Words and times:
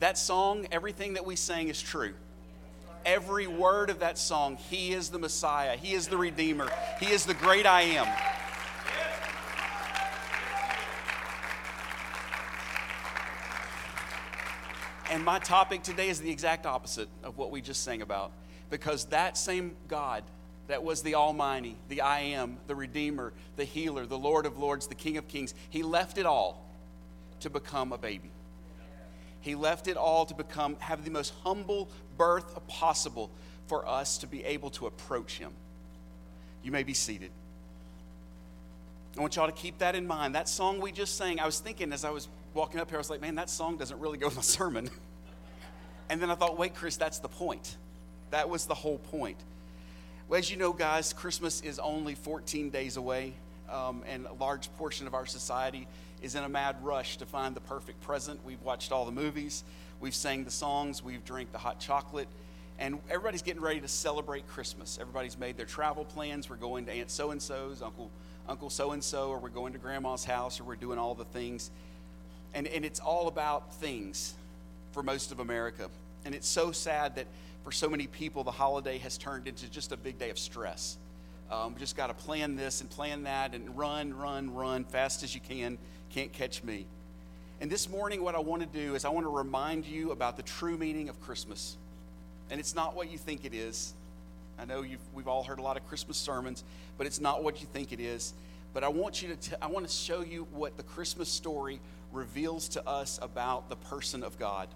That 0.00 0.18
song, 0.18 0.66
everything 0.70 1.14
that 1.14 1.24
we 1.24 1.36
sang 1.36 1.68
is 1.68 1.80
true. 1.80 2.14
Every 3.04 3.46
word 3.46 3.88
of 3.88 4.00
that 4.00 4.18
song, 4.18 4.56
He 4.56 4.92
is 4.92 5.10
the 5.10 5.18
Messiah, 5.18 5.76
He 5.76 5.94
is 5.94 6.08
the 6.08 6.16
Redeemer, 6.16 6.68
He 7.00 7.06
is 7.06 7.24
the 7.24 7.34
great 7.34 7.66
I 7.66 7.82
am. 7.82 8.06
And 15.10 15.24
my 15.24 15.38
topic 15.38 15.82
today 15.82 16.08
is 16.08 16.20
the 16.20 16.30
exact 16.30 16.66
opposite 16.66 17.08
of 17.22 17.38
what 17.38 17.50
we 17.50 17.60
just 17.60 17.84
sang 17.84 18.02
about. 18.02 18.32
Because 18.68 19.06
that 19.06 19.38
same 19.38 19.76
God 19.88 20.24
that 20.66 20.82
was 20.82 21.02
the 21.02 21.14
Almighty, 21.14 21.76
the 21.88 22.00
I 22.00 22.20
Am, 22.20 22.58
the 22.66 22.74
Redeemer, 22.74 23.32
the 23.56 23.64
Healer, 23.64 24.04
the 24.04 24.18
Lord 24.18 24.46
of 24.46 24.58
Lords, 24.58 24.88
the 24.88 24.94
King 24.94 25.16
of 25.16 25.28
Kings, 25.28 25.54
He 25.70 25.82
left 25.82 26.18
it 26.18 26.26
all 26.26 26.66
to 27.40 27.48
become 27.48 27.92
a 27.92 27.98
baby. 27.98 28.30
He 29.46 29.54
left 29.54 29.86
it 29.86 29.96
all 29.96 30.26
to 30.26 30.34
become, 30.34 30.74
have 30.80 31.04
the 31.04 31.10
most 31.12 31.32
humble 31.44 31.88
birth 32.18 32.66
possible 32.66 33.30
for 33.68 33.86
us 33.86 34.18
to 34.18 34.26
be 34.26 34.44
able 34.44 34.70
to 34.70 34.88
approach 34.88 35.38
Him. 35.38 35.52
You 36.64 36.72
may 36.72 36.82
be 36.82 36.94
seated. 36.94 37.30
I 39.16 39.20
want 39.20 39.36
y'all 39.36 39.46
to 39.46 39.52
keep 39.52 39.78
that 39.78 39.94
in 39.94 40.04
mind. 40.04 40.34
That 40.34 40.48
song 40.48 40.80
we 40.80 40.90
just 40.90 41.16
sang, 41.16 41.38
I 41.38 41.46
was 41.46 41.60
thinking 41.60 41.92
as 41.92 42.04
I 42.04 42.10
was 42.10 42.26
walking 42.54 42.80
up 42.80 42.88
here, 42.88 42.96
I 42.96 42.98
was 42.98 43.08
like, 43.08 43.20
man, 43.20 43.36
that 43.36 43.48
song 43.48 43.76
doesn't 43.76 44.00
really 44.00 44.18
go 44.18 44.26
with 44.26 44.34
my 44.34 44.42
sermon. 44.42 44.90
and 46.10 46.20
then 46.20 46.28
I 46.28 46.34
thought, 46.34 46.58
wait, 46.58 46.74
Chris, 46.74 46.96
that's 46.96 47.20
the 47.20 47.28
point. 47.28 47.76
That 48.32 48.48
was 48.48 48.66
the 48.66 48.74
whole 48.74 48.98
point. 48.98 49.38
Well, 50.28 50.40
as 50.40 50.50
you 50.50 50.56
know, 50.56 50.72
guys, 50.72 51.12
Christmas 51.12 51.60
is 51.60 51.78
only 51.78 52.16
14 52.16 52.70
days 52.70 52.96
away, 52.96 53.34
um, 53.70 54.02
and 54.08 54.26
a 54.26 54.32
large 54.32 54.74
portion 54.74 55.06
of 55.06 55.14
our 55.14 55.24
society 55.24 55.86
is 56.26 56.34
in 56.34 56.42
a 56.42 56.48
mad 56.48 56.76
rush 56.82 57.16
to 57.18 57.24
find 57.24 57.54
the 57.54 57.60
perfect 57.60 58.00
present. 58.02 58.44
We've 58.44 58.60
watched 58.62 58.90
all 58.90 59.04
the 59.04 59.12
movies, 59.12 59.62
we've 60.00 60.14
sang 60.14 60.44
the 60.44 60.50
songs, 60.50 61.02
we've 61.02 61.24
drank 61.24 61.52
the 61.52 61.58
hot 61.58 61.78
chocolate, 61.78 62.26
and 62.80 62.98
everybody's 63.08 63.42
getting 63.42 63.62
ready 63.62 63.80
to 63.80 63.88
celebrate 63.88 64.46
Christmas. 64.48 64.98
Everybody's 65.00 65.38
made 65.38 65.56
their 65.56 65.66
travel 65.66 66.04
plans. 66.04 66.50
We're 66.50 66.56
going 66.56 66.84
to 66.86 66.92
Aunt 66.92 67.10
so 67.10 67.30
and 67.30 67.40
so's, 67.40 67.80
Uncle 67.80 68.10
Uncle 68.48 68.70
so 68.70 68.90
and 68.90 69.02
so, 69.02 69.30
or 69.30 69.38
we're 69.38 69.48
going 69.48 69.72
to 69.72 69.78
Grandma's 69.78 70.24
house, 70.24 70.60
or 70.60 70.64
we're 70.64 70.76
doing 70.76 70.98
all 70.98 71.14
the 71.14 71.24
things. 71.24 71.70
And, 72.54 72.66
and 72.66 72.84
it's 72.84 73.00
all 73.00 73.28
about 73.28 73.74
things 73.74 74.34
for 74.92 75.02
most 75.02 75.32
of 75.32 75.40
America. 75.40 75.88
And 76.24 76.34
it's 76.34 76.48
so 76.48 76.72
sad 76.72 77.16
that 77.16 77.26
for 77.64 77.70
so 77.72 77.88
many 77.88 78.06
people, 78.06 78.44
the 78.44 78.50
holiday 78.50 78.98
has 78.98 79.16
turned 79.16 79.46
into 79.46 79.68
just 79.70 79.92
a 79.92 79.96
big 79.96 80.18
day 80.18 80.30
of 80.30 80.38
stress. 80.38 80.96
Um, 81.50 81.76
just 81.78 81.96
got 81.96 82.08
to 82.08 82.14
plan 82.14 82.56
this 82.56 82.80
and 82.80 82.90
plan 82.90 83.24
that 83.24 83.54
and 83.54 83.76
run, 83.76 84.16
run, 84.16 84.52
run 84.52 84.84
fast 84.84 85.22
as 85.22 85.34
you 85.34 85.40
can. 85.40 85.78
Can't 86.10 86.32
catch 86.32 86.62
me. 86.62 86.86
And 87.60 87.70
this 87.70 87.88
morning, 87.88 88.22
what 88.22 88.34
I 88.34 88.38
want 88.38 88.62
to 88.62 88.78
do 88.78 88.94
is 88.94 89.04
I 89.04 89.08
want 89.08 89.24
to 89.24 89.30
remind 89.30 89.86
you 89.86 90.10
about 90.10 90.36
the 90.36 90.42
true 90.42 90.76
meaning 90.76 91.08
of 91.08 91.20
Christmas. 91.22 91.76
And 92.50 92.60
it's 92.60 92.74
not 92.74 92.94
what 92.94 93.10
you 93.10 93.18
think 93.18 93.44
it 93.44 93.54
is. 93.54 93.94
I 94.58 94.64
know 94.64 94.84
we've 95.14 95.28
all 95.28 95.42
heard 95.42 95.58
a 95.58 95.62
lot 95.62 95.76
of 95.76 95.86
Christmas 95.88 96.16
sermons, 96.16 96.64
but 96.96 97.06
it's 97.06 97.20
not 97.20 97.42
what 97.42 97.60
you 97.60 97.66
think 97.72 97.92
it 97.92 98.00
is. 98.00 98.34
But 98.72 98.84
I 98.84 98.88
want 98.88 99.22
you 99.22 99.28
to 99.28 99.36
t- 99.36 99.56
I 99.60 99.66
want 99.68 99.86
to 99.86 99.92
show 99.92 100.20
you 100.20 100.46
what 100.52 100.76
the 100.76 100.82
Christmas 100.82 101.28
story 101.28 101.80
reveals 102.12 102.68
to 102.70 102.86
us 102.86 103.18
about 103.22 103.68
the 103.68 103.76
person 103.76 104.22
of 104.22 104.38
God. 104.38 104.68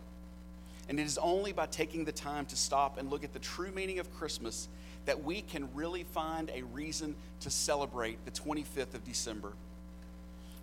And 0.89 0.99
it 0.99 1.07
is 1.07 1.19
only 1.19 1.53
by 1.53 1.67
taking 1.67 2.05
the 2.05 2.13
time 2.13 2.47
to 2.47 2.57
stop 2.57 2.99
and 2.99 3.11
look 3.11 3.25
at 3.25 3.33
the 3.33 3.39
true 3.39 3.71
meaning 3.73 3.99
of 3.99 4.13
Christmas 4.15 4.69
that 5.05 5.23
we 5.23 5.43
can 5.43 5.69
really 5.75 6.05
find 6.05 6.51
a 6.55 6.63
reason 6.63 7.15
to 7.41 7.51
celebrate 7.51 8.25
the 8.25 8.31
25th 8.31 8.95
of 8.95 9.05
December. 9.05 9.53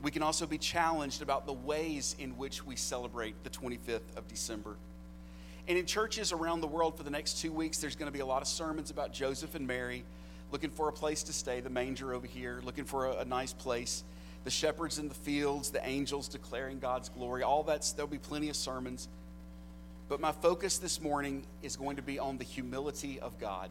We 0.02 0.12
can 0.12 0.22
also 0.22 0.46
be 0.46 0.58
challenged 0.58 1.22
about 1.22 1.46
the 1.46 1.54
ways 1.54 2.16
in 2.20 2.38
which 2.38 2.66
we 2.66 2.76
celebrate 2.76 3.44
the 3.44 3.50
25th 3.50 4.16
of 4.16 4.28
December. 4.28 4.76
And 5.68 5.78
in 5.78 5.86
churches 5.86 6.32
around 6.32 6.62
the 6.62 6.68
world 6.68 6.96
for 6.96 7.04
the 7.04 7.10
next 7.10 7.42
two 7.42 7.52
weeks, 7.52 7.80
there's 7.80 7.96
going 7.96 8.12
to 8.12 8.14
be 8.14 8.22
a 8.22 8.26
lot 8.26 8.42
of 8.42 8.48
sermons 8.48 8.90
about 8.90 9.12
Joseph 9.12 9.56
and 9.56 9.68
Mary 9.68 10.04
looking 10.52 10.70
for 10.70 10.88
a 10.88 10.94
place 10.94 11.24
to 11.24 11.34
stay, 11.34 11.60
the 11.60 11.70
manger 11.70 12.14
over 12.14 12.28
here, 12.28 12.62
looking 12.64 12.86
for 12.86 13.08
a, 13.08 13.18
a 13.18 13.26
nice 13.26 13.54
place, 13.54 14.04
the 14.44 14.50
shepherds 14.50 14.98
in 14.98 15.10
the 15.10 15.14
fields, 15.14 15.72
the 15.72 15.86
angels 15.86 16.28
declaring 16.28 16.80
God's 16.80 17.10
glory. 17.10 17.44
All 17.44 17.64
that's, 17.64 17.92
there'll 17.92 18.10
be 18.10 18.18
plenty 18.18 18.50
of 18.50 18.56
sermons. 18.56 19.10
But 20.08 20.22
my 20.22 20.32
focus 20.32 20.78
this 20.78 21.02
morning 21.02 21.46
is 21.62 21.76
going 21.76 21.98
to 21.98 22.02
be 22.02 22.18
on 22.18 22.38
the 22.38 22.46
humility 22.46 23.20
of 23.20 23.38
God. 23.40 23.70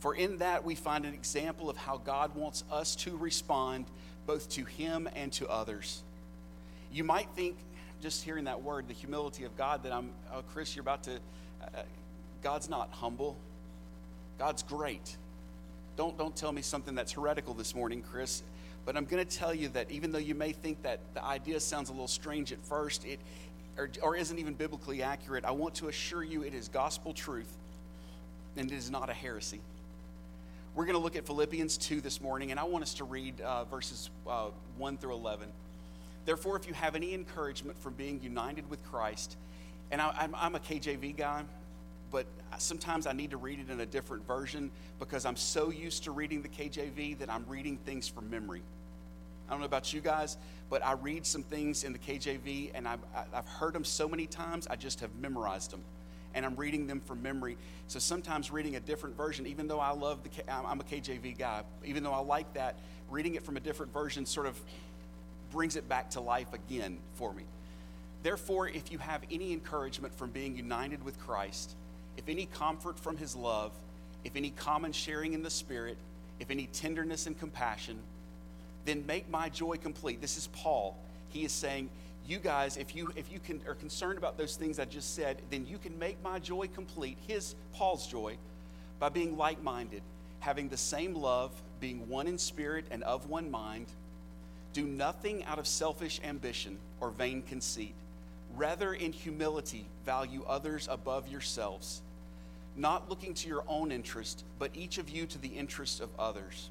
For 0.00 0.14
in 0.14 0.38
that 0.38 0.62
we 0.62 0.74
find 0.74 1.06
an 1.06 1.14
example 1.14 1.70
of 1.70 1.76
how 1.78 1.96
God 1.96 2.34
wants 2.34 2.64
us 2.70 2.94
to 2.96 3.16
respond 3.16 3.86
both 4.26 4.48
to 4.50 4.64
Him 4.64 5.08
and 5.14 5.32
to 5.34 5.48
others. 5.48 6.02
You 6.92 7.04
might 7.04 7.28
think, 7.34 7.56
just 8.02 8.22
hearing 8.22 8.44
that 8.44 8.62
word, 8.62 8.88
the 8.88 8.94
humility 8.94 9.44
of 9.44 9.56
God, 9.56 9.82
that 9.84 9.92
I'm, 9.92 10.10
oh, 10.32 10.42
Chris, 10.52 10.76
you're 10.76 10.82
about 10.82 11.04
to, 11.04 11.16
uh, 11.62 11.82
God's 12.42 12.68
not 12.68 12.90
humble. 12.92 13.36
God's 14.38 14.62
great. 14.62 15.16
Don't, 15.96 16.16
don't 16.18 16.36
tell 16.36 16.52
me 16.52 16.62
something 16.62 16.94
that's 16.94 17.12
heretical 17.12 17.54
this 17.54 17.74
morning, 17.74 18.02
Chris. 18.02 18.42
But 18.84 18.96
I'm 18.96 19.04
going 19.04 19.24
to 19.24 19.36
tell 19.36 19.54
you 19.54 19.68
that 19.70 19.90
even 19.90 20.12
though 20.12 20.18
you 20.18 20.34
may 20.34 20.52
think 20.52 20.82
that 20.82 21.00
the 21.14 21.24
idea 21.24 21.58
sounds 21.58 21.88
a 21.88 21.92
little 21.92 22.06
strange 22.06 22.52
at 22.52 22.64
first, 22.64 23.04
it, 23.04 23.18
or, 23.76 23.90
or 24.02 24.16
isn't 24.16 24.38
even 24.38 24.54
biblically 24.54 25.02
accurate, 25.02 25.44
I 25.44 25.50
want 25.50 25.74
to 25.76 25.88
assure 25.88 26.22
you 26.22 26.42
it 26.42 26.54
is 26.54 26.68
gospel 26.68 27.12
truth 27.12 27.52
and 28.56 28.70
it 28.70 28.74
is 28.74 28.90
not 28.90 29.10
a 29.10 29.14
heresy. 29.14 29.60
We're 30.76 30.84
going 30.84 30.98
to 30.98 31.02
look 31.02 31.16
at 31.16 31.24
Philippians 31.24 31.78
2 31.78 32.02
this 32.02 32.20
morning, 32.20 32.50
and 32.50 32.60
I 32.60 32.64
want 32.64 32.84
us 32.84 32.92
to 32.94 33.04
read 33.04 33.40
uh, 33.40 33.64
verses 33.64 34.10
uh, 34.28 34.48
1 34.76 34.98
through 34.98 35.14
11. 35.14 35.48
Therefore, 36.26 36.54
if 36.54 36.68
you 36.68 36.74
have 36.74 36.94
any 36.94 37.14
encouragement 37.14 37.80
from 37.80 37.94
being 37.94 38.20
united 38.22 38.68
with 38.68 38.84
Christ, 38.84 39.38
and 39.90 40.02
I, 40.02 40.14
I'm, 40.18 40.34
I'm 40.34 40.54
a 40.54 40.58
KJV 40.58 41.16
guy, 41.16 41.44
but 42.10 42.26
sometimes 42.58 43.06
I 43.06 43.14
need 43.14 43.30
to 43.30 43.38
read 43.38 43.58
it 43.58 43.72
in 43.72 43.80
a 43.80 43.86
different 43.86 44.26
version 44.26 44.70
because 44.98 45.24
I'm 45.24 45.36
so 45.36 45.70
used 45.70 46.04
to 46.04 46.10
reading 46.10 46.42
the 46.42 46.50
KJV 46.50 47.20
that 47.20 47.30
I'm 47.30 47.46
reading 47.48 47.78
things 47.86 48.06
from 48.06 48.28
memory. 48.28 48.60
I 49.48 49.52
don't 49.52 49.60
know 49.60 49.66
about 49.66 49.94
you 49.94 50.02
guys, 50.02 50.36
but 50.68 50.84
I 50.84 50.92
read 50.92 51.24
some 51.24 51.42
things 51.42 51.84
in 51.84 51.94
the 51.94 51.98
KJV 51.98 52.72
and 52.74 52.86
I've, 52.86 53.00
I've 53.32 53.48
heard 53.48 53.72
them 53.72 53.84
so 53.84 54.06
many 54.10 54.26
times, 54.26 54.66
I 54.66 54.76
just 54.76 55.00
have 55.00 55.14
memorized 55.22 55.70
them 55.70 55.80
and 56.36 56.44
I'm 56.44 56.54
reading 56.54 56.86
them 56.86 57.00
from 57.00 57.22
memory. 57.22 57.56
So 57.88 57.98
sometimes 57.98 58.52
reading 58.52 58.76
a 58.76 58.80
different 58.80 59.16
version, 59.16 59.46
even 59.46 59.66
though 59.66 59.80
I 59.80 59.90
love 59.90 60.18
the, 60.22 60.52
I'm 60.52 60.80
a 60.80 60.84
KJV 60.84 61.38
guy, 61.38 61.62
even 61.84 62.04
though 62.04 62.12
I 62.12 62.20
like 62.20 62.52
that, 62.54 62.76
reading 63.10 63.34
it 63.34 63.42
from 63.42 63.56
a 63.56 63.60
different 63.60 63.92
version 63.92 64.26
sort 64.26 64.46
of 64.46 64.60
brings 65.50 65.76
it 65.76 65.88
back 65.88 66.10
to 66.10 66.20
life 66.20 66.52
again 66.52 66.98
for 67.14 67.32
me. 67.32 67.44
Therefore, 68.22 68.68
if 68.68 68.92
you 68.92 68.98
have 68.98 69.22
any 69.32 69.52
encouragement 69.52 70.14
from 70.14 70.30
being 70.30 70.56
united 70.56 71.02
with 71.04 71.18
Christ, 71.18 71.74
if 72.18 72.28
any 72.28 72.46
comfort 72.46 73.00
from 73.00 73.16
his 73.16 73.34
love, 73.34 73.72
if 74.24 74.36
any 74.36 74.50
common 74.50 74.92
sharing 74.92 75.32
in 75.32 75.42
the 75.42 75.50
Spirit, 75.50 75.96
if 76.38 76.50
any 76.50 76.66
tenderness 76.66 77.26
and 77.26 77.38
compassion, 77.38 77.98
then 78.84 79.06
make 79.06 79.30
my 79.30 79.48
joy 79.48 79.76
complete. 79.76 80.20
This 80.20 80.36
is 80.36 80.48
Paul. 80.48 80.98
He 81.30 81.44
is 81.44 81.52
saying, 81.52 81.88
you 82.28 82.38
guys, 82.38 82.76
if 82.76 82.94
you 82.94 83.12
if 83.16 83.30
you 83.32 83.38
can 83.38 83.60
are 83.66 83.74
concerned 83.74 84.18
about 84.18 84.38
those 84.38 84.56
things 84.56 84.78
I 84.78 84.84
just 84.84 85.14
said, 85.14 85.40
then 85.50 85.66
you 85.66 85.78
can 85.78 85.98
make 85.98 86.22
my 86.22 86.38
joy 86.38 86.68
complete, 86.68 87.18
his 87.26 87.54
Paul's 87.72 88.06
joy, 88.06 88.36
by 88.98 89.08
being 89.08 89.36
like-minded, 89.36 90.02
having 90.40 90.68
the 90.68 90.76
same 90.76 91.14
love, 91.14 91.50
being 91.80 92.08
one 92.08 92.26
in 92.26 92.38
spirit 92.38 92.86
and 92.90 93.02
of 93.02 93.28
one 93.28 93.50
mind. 93.50 93.86
Do 94.72 94.84
nothing 94.86 95.44
out 95.44 95.58
of 95.58 95.66
selfish 95.66 96.20
ambition 96.22 96.78
or 97.00 97.10
vain 97.10 97.42
conceit. 97.42 97.94
Rather, 98.56 98.94
in 98.94 99.12
humility, 99.12 99.86
value 100.04 100.44
others 100.46 100.88
above 100.90 101.28
yourselves, 101.28 102.02
not 102.76 103.08
looking 103.08 103.34
to 103.34 103.48
your 103.48 103.64
own 103.68 103.90
interest, 103.90 104.44
but 104.58 104.70
each 104.74 104.98
of 104.98 105.08
you 105.08 105.26
to 105.26 105.38
the 105.38 105.48
interest 105.48 106.00
of 106.00 106.08
others. 106.18 106.70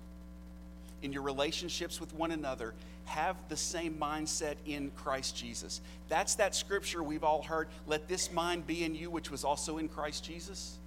In 1.05 1.13
your 1.13 1.21
relationships 1.21 1.99
with 1.99 2.11
one 2.15 2.31
another, 2.31 2.73
have 3.05 3.35
the 3.47 3.55
same 3.55 3.93
mindset 3.99 4.55
in 4.65 4.89
Christ 4.95 5.37
Jesus. 5.37 5.79
That's 6.09 6.33
that 6.33 6.55
scripture 6.55 7.03
we've 7.03 7.23
all 7.23 7.43
heard. 7.43 7.67
Let 7.85 8.07
this 8.07 8.31
mind 8.31 8.65
be 8.65 8.83
in 8.83 8.95
you, 8.95 9.11
which 9.11 9.29
was 9.29 9.43
also 9.43 9.77
in 9.77 9.87
Christ 9.87 10.23
Jesus. 10.23 10.79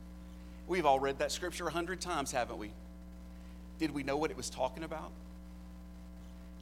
We've 0.66 0.84
all 0.84 0.98
read 0.98 1.20
that 1.20 1.30
scripture 1.30 1.68
a 1.68 1.70
hundred 1.70 2.00
times, 2.00 2.32
haven't 2.32 2.58
we? 2.58 2.72
Did 3.78 3.94
we 3.94 4.02
know 4.02 4.16
what 4.16 4.32
it 4.32 4.36
was 4.36 4.50
talking 4.50 4.82
about? 4.82 5.12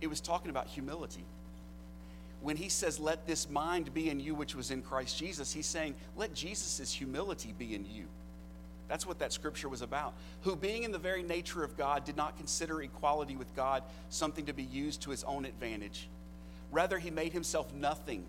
It 0.02 0.08
was 0.08 0.20
talking 0.20 0.50
about 0.50 0.66
humility. 0.66 1.24
When 2.42 2.58
he 2.58 2.68
says, 2.68 3.00
Let 3.00 3.26
this 3.26 3.48
mind 3.48 3.94
be 3.94 4.10
in 4.10 4.20
you, 4.20 4.34
which 4.34 4.54
was 4.54 4.70
in 4.70 4.82
Christ 4.82 5.16
Jesus, 5.16 5.50
he's 5.50 5.64
saying, 5.64 5.94
Let 6.14 6.34
Jesus' 6.34 6.92
humility 6.92 7.54
be 7.58 7.74
in 7.74 7.86
you. 7.86 8.04
That's 8.88 9.06
what 9.06 9.18
that 9.18 9.32
scripture 9.32 9.68
was 9.68 9.82
about. 9.82 10.14
Who, 10.42 10.54
being 10.54 10.84
in 10.84 10.92
the 10.92 10.98
very 10.98 11.22
nature 11.22 11.64
of 11.64 11.76
God, 11.76 12.04
did 12.04 12.16
not 12.16 12.36
consider 12.36 12.82
equality 12.82 13.36
with 13.36 13.54
God 13.56 13.82
something 14.10 14.46
to 14.46 14.52
be 14.52 14.62
used 14.62 15.02
to 15.02 15.10
his 15.10 15.24
own 15.24 15.44
advantage. 15.44 16.08
Rather, 16.70 16.98
he 16.98 17.10
made 17.10 17.32
himself 17.32 17.72
nothing 17.74 18.24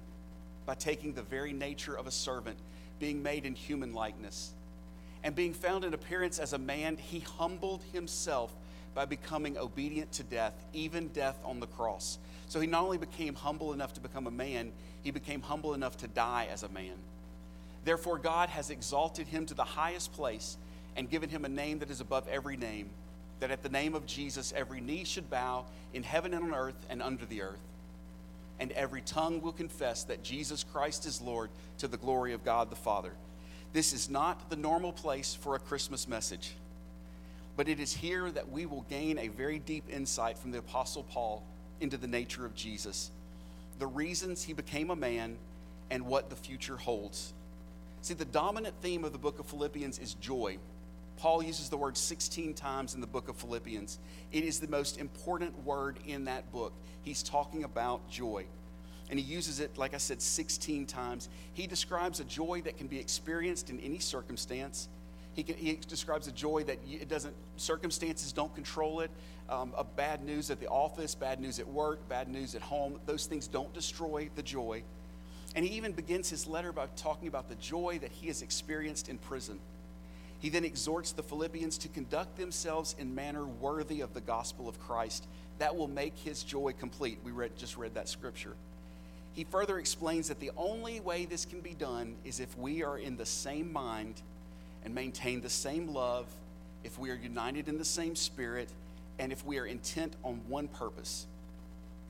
by 0.65 0.75
taking 0.75 1.13
the 1.13 1.21
very 1.21 1.53
nature 1.53 1.95
of 1.95 2.07
a 2.07 2.11
servant, 2.11 2.57
being 2.99 3.21
made 3.23 3.45
in 3.45 3.55
human 3.55 3.93
likeness. 3.93 4.51
And 5.23 5.35
being 5.35 5.53
found 5.53 5.83
in 5.83 5.93
appearance 5.93 6.39
as 6.39 6.53
a 6.53 6.57
man, 6.57 6.97
he 6.97 7.19
humbled 7.19 7.83
himself 7.93 8.53
by 8.93 9.05
becoming 9.05 9.57
obedient 9.57 10.11
to 10.13 10.23
death, 10.23 10.53
even 10.73 11.09
death 11.09 11.37
on 11.45 11.59
the 11.59 11.67
cross. 11.67 12.17
So 12.47 12.59
he 12.59 12.67
not 12.67 12.83
only 12.83 12.97
became 12.97 13.35
humble 13.35 13.73
enough 13.73 13.93
to 13.93 13.99
become 13.99 14.25
a 14.25 14.31
man, 14.31 14.71
he 15.03 15.11
became 15.11 15.41
humble 15.41 15.73
enough 15.73 15.97
to 15.97 16.07
die 16.07 16.47
as 16.51 16.63
a 16.63 16.69
man. 16.69 16.95
Therefore, 17.87 18.17
God 18.17 18.49
has 18.49 18.69
exalted 18.69 19.27
him 19.27 19.45
to 19.45 19.53
the 19.53 19.63
highest 19.63 20.11
place 20.11 20.57
and 20.97 21.09
given 21.09 21.29
him 21.29 21.45
a 21.45 21.49
name 21.49 21.79
that 21.79 21.89
is 21.89 22.01
above 22.01 22.27
every 22.27 22.57
name, 22.57 22.89
that 23.39 23.49
at 23.49 23.63
the 23.63 23.69
name 23.69 23.95
of 23.95 24.05
Jesus 24.05 24.53
every 24.53 24.81
knee 24.81 25.05
should 25.05 25.29
bow 25.29 25.63
in 25.93 26.03
heaven 26.03 26.33
and 26.33 26.43
on 26.43 26.53
earth 26.53 26.85
and 26.89 27.01
under 27.01 27.23
the 27.23 27.41
earth, 27.41 27.61
and 28.59 28.73
every 28.73 28.99
tongue 28.99 29.41
will 29.41 29.53
confess 29.53 30.03
that 30.03 30.21
Jesus 30.21 30.65
Christ 30.65 31.05
is 31.05 31.21
Lord 31.21 31.49
to 31.77 31.87
the 31.87 31.95
glory 31.95 32.33
of 32.33 32.43
God 32.43 32.69
the 32.69 32.75
Father. 32.75 33.13
This 33.71 33.93
is 33.93 34.09
not 34.09 34.49
the 34.49 34.57
normal 34.57 34.91
place 34.91 35.33
for 35.33 35.55
a 35.55 35.59
Christmas 35.59 36.09
message, 36.09 36.55
but 37.55 37.69
it 37.69 37.79
is 37.79 37.93
here 37.93 38.29
that 38.31 38.49
we 38.49 38.65
will 38.65 38.85
gain 38.89 39.17
a 39.17 39.29
very 39.29 39.59
deep 39.59 39.85
insight 39.89 40.37
from 40.37 40.51
the 40.51 40.59
Apostle 40.59 41.03
Paul 41.03 41.41
into 41.79 41.95
the 41.95 42.05
nature 42.05 42.45
of 42.45 42.53
Jesus, 42.53 43.11
the 43.79 43.87
reasons 43.87 44.43
he 44.43 44.51
became 44.51 44.89
a 44.89 44.95
man, 44.97 45.37
and 45.89 46.05
what 46.05 46.29
the 46.29 46.35
future 46.35 46.75
holds. 46.75 47.31
See, 48.07 48.13
the 48.13 48.23
dominant 48.23 48.73
theme 48.81 49.03
of 49.03 49.11
the 49.11 49.17
book 49.17 49.37
of 49.37 49.47
Philippians 49.47 49.99
is 49.99 50.13
joy. 50.13 50.59
Paul 51.17 51.43
uses 51.43 51.67
the 51.67 51.75
word 51.75 51.97
16 51.97 52.53
times 52.53 52.95
in 52.95 53.01
the 53.01 53.05
book 53.05 53.27
of 53.27 53.35
Philippians. 53.35 53.99
It 54.31 54.45
is 54.45 54.61
the 54.61 54.67
most 54.69 54.97
important 54.97 55.65
word 55.65 55.99
in 56.07 56.23
that 56.23 56.49
book. 56.53 56.71
He's 57.01 57.21
talking 57.21 57.65
about 57.65 58.09
joy. 58.09 58.45
And 59.09 59.19
he 59.19 59.25
uses 59.25 59.59
it, 59.59 59.77
like 59.77 59.93
I 59.93 59.97
said, 59.97 60.21
16 60.21 60.85
times. 60.85 61.27
He 61.51 61.67
describes 61.67 62.21
a 62.21 62.23
joy 62.23 62.61
that 62.61 62.77
can 62.77 62.87
be 62.87 62.97
experienced 62.97 63.69
in 63.69 63.77
any 63.81 63.99
circumstance. 63.99 64.87
He, 65.33 65.43
can, 65.43 65.55
he 65.55 65.75
describes 65.75 66.29
a 66.29 66.31
joy 66.31 66.63
that 66.63 66.77
it 66.89 67.09
doesn't, 67.09 67.35
circumstances 67.57 68.31
don't 68.31 68.55
control 68.55 69.01
it. 69.01 69.11
Um, 69.49 69.73
a 69.77 69.83
bad 69.83 70.23
news 70.23 70.49
at 70.49 70.61
the 70.61 70.67
office, 70.67 71.13
bad 71.13 71.41
news 71.41 71.59
at 71.59 71.67
work, 71.67 72.07
bad 72.07 72.29
news 72.29 72.55
at 72.55 72.61
home, 72.61 73.01
those 73.05 73.25
things 73.25 73.49
don't 73.49 73.73
destroy 73.73 74.29
the 74.37 74.43
joy. 74.43 74.83
And 75.57 75.65
he 75.65 75.75
even 75.75 75.91
begins 75.91 76.29
his 76.29 76.45
letter 76.45 76.71
by 76.71 76.85
talking 76.95 77.27
about 77.27 77.49
the 77.49 77.55
joy 77.55 77.97
that 78.03 78.11
he 78.11 78.27
has 78.27 78.43
experienced 78.43 79.09
in 79.09 79.17
prison. 79.17 79.57
He 80.37 80.49
then 80.49 80.63
exhorts 80.63 81.13
the 81.13 81.23
Philippians 81.23 81.79
to 81.79 81.87
conduct 81.87 82.37
themselves 82.37 82.95
in 82.99 83.15
manner 83.15 83.43
worthy 83.43 84.01
of 84.01 84.13
the 84.13 84.21
gospel 84.21 84.69
of 84.69 84.79
Christ. 84.79 85.25
That 85.57 85.75
will 85.75 85.87
make 85.87 86.15
his 86.15 86.43
joy 86.43 86.75
complete. 86.79 87.17
We 87.23 87.31
read, 87.31 87.57
just 87.57 87.75
read 87.75 87.95
that 87.95 88.07
scripture. 88.07 88.53
He 89.33 89.45
further 89.45 89.79
explains 89.79 90.27
that 90.27 90.39
the 90.39 90.51
only 90.57 90.99
way 90.99 91.25
this 91.25 91.43
can 91.43 91.61
be 91.61 91.73
done 91.73 92.17
is 92.23 92.39
if 92.39 92.55
we 92.55 92.83
are 92.83 92.99
in 92.99 93.17
the 93.17 93.25
same 93.25 93.73
mind 93.73 94.21
and 94.85 94.93
maintain 94.93 95.41
the 95.41 95.49
same 95.49 95.87
love, 95.91 96.27
if 96.83 96.99
we 96.99 97.09
are 97.09 97.15
united 97.15 97.67
in 97.67 97.79
the 97.79 97.85
same 97.85 98.15
spirit, 98.15 98.69
and 99.17 99.31
if 99.31 99.43
we 99.43 99.57
are 99.57 99.65
intent 99.65 100.13
on 100.23 100.39
one 100.47 100.67
purpose. 100.67 101.25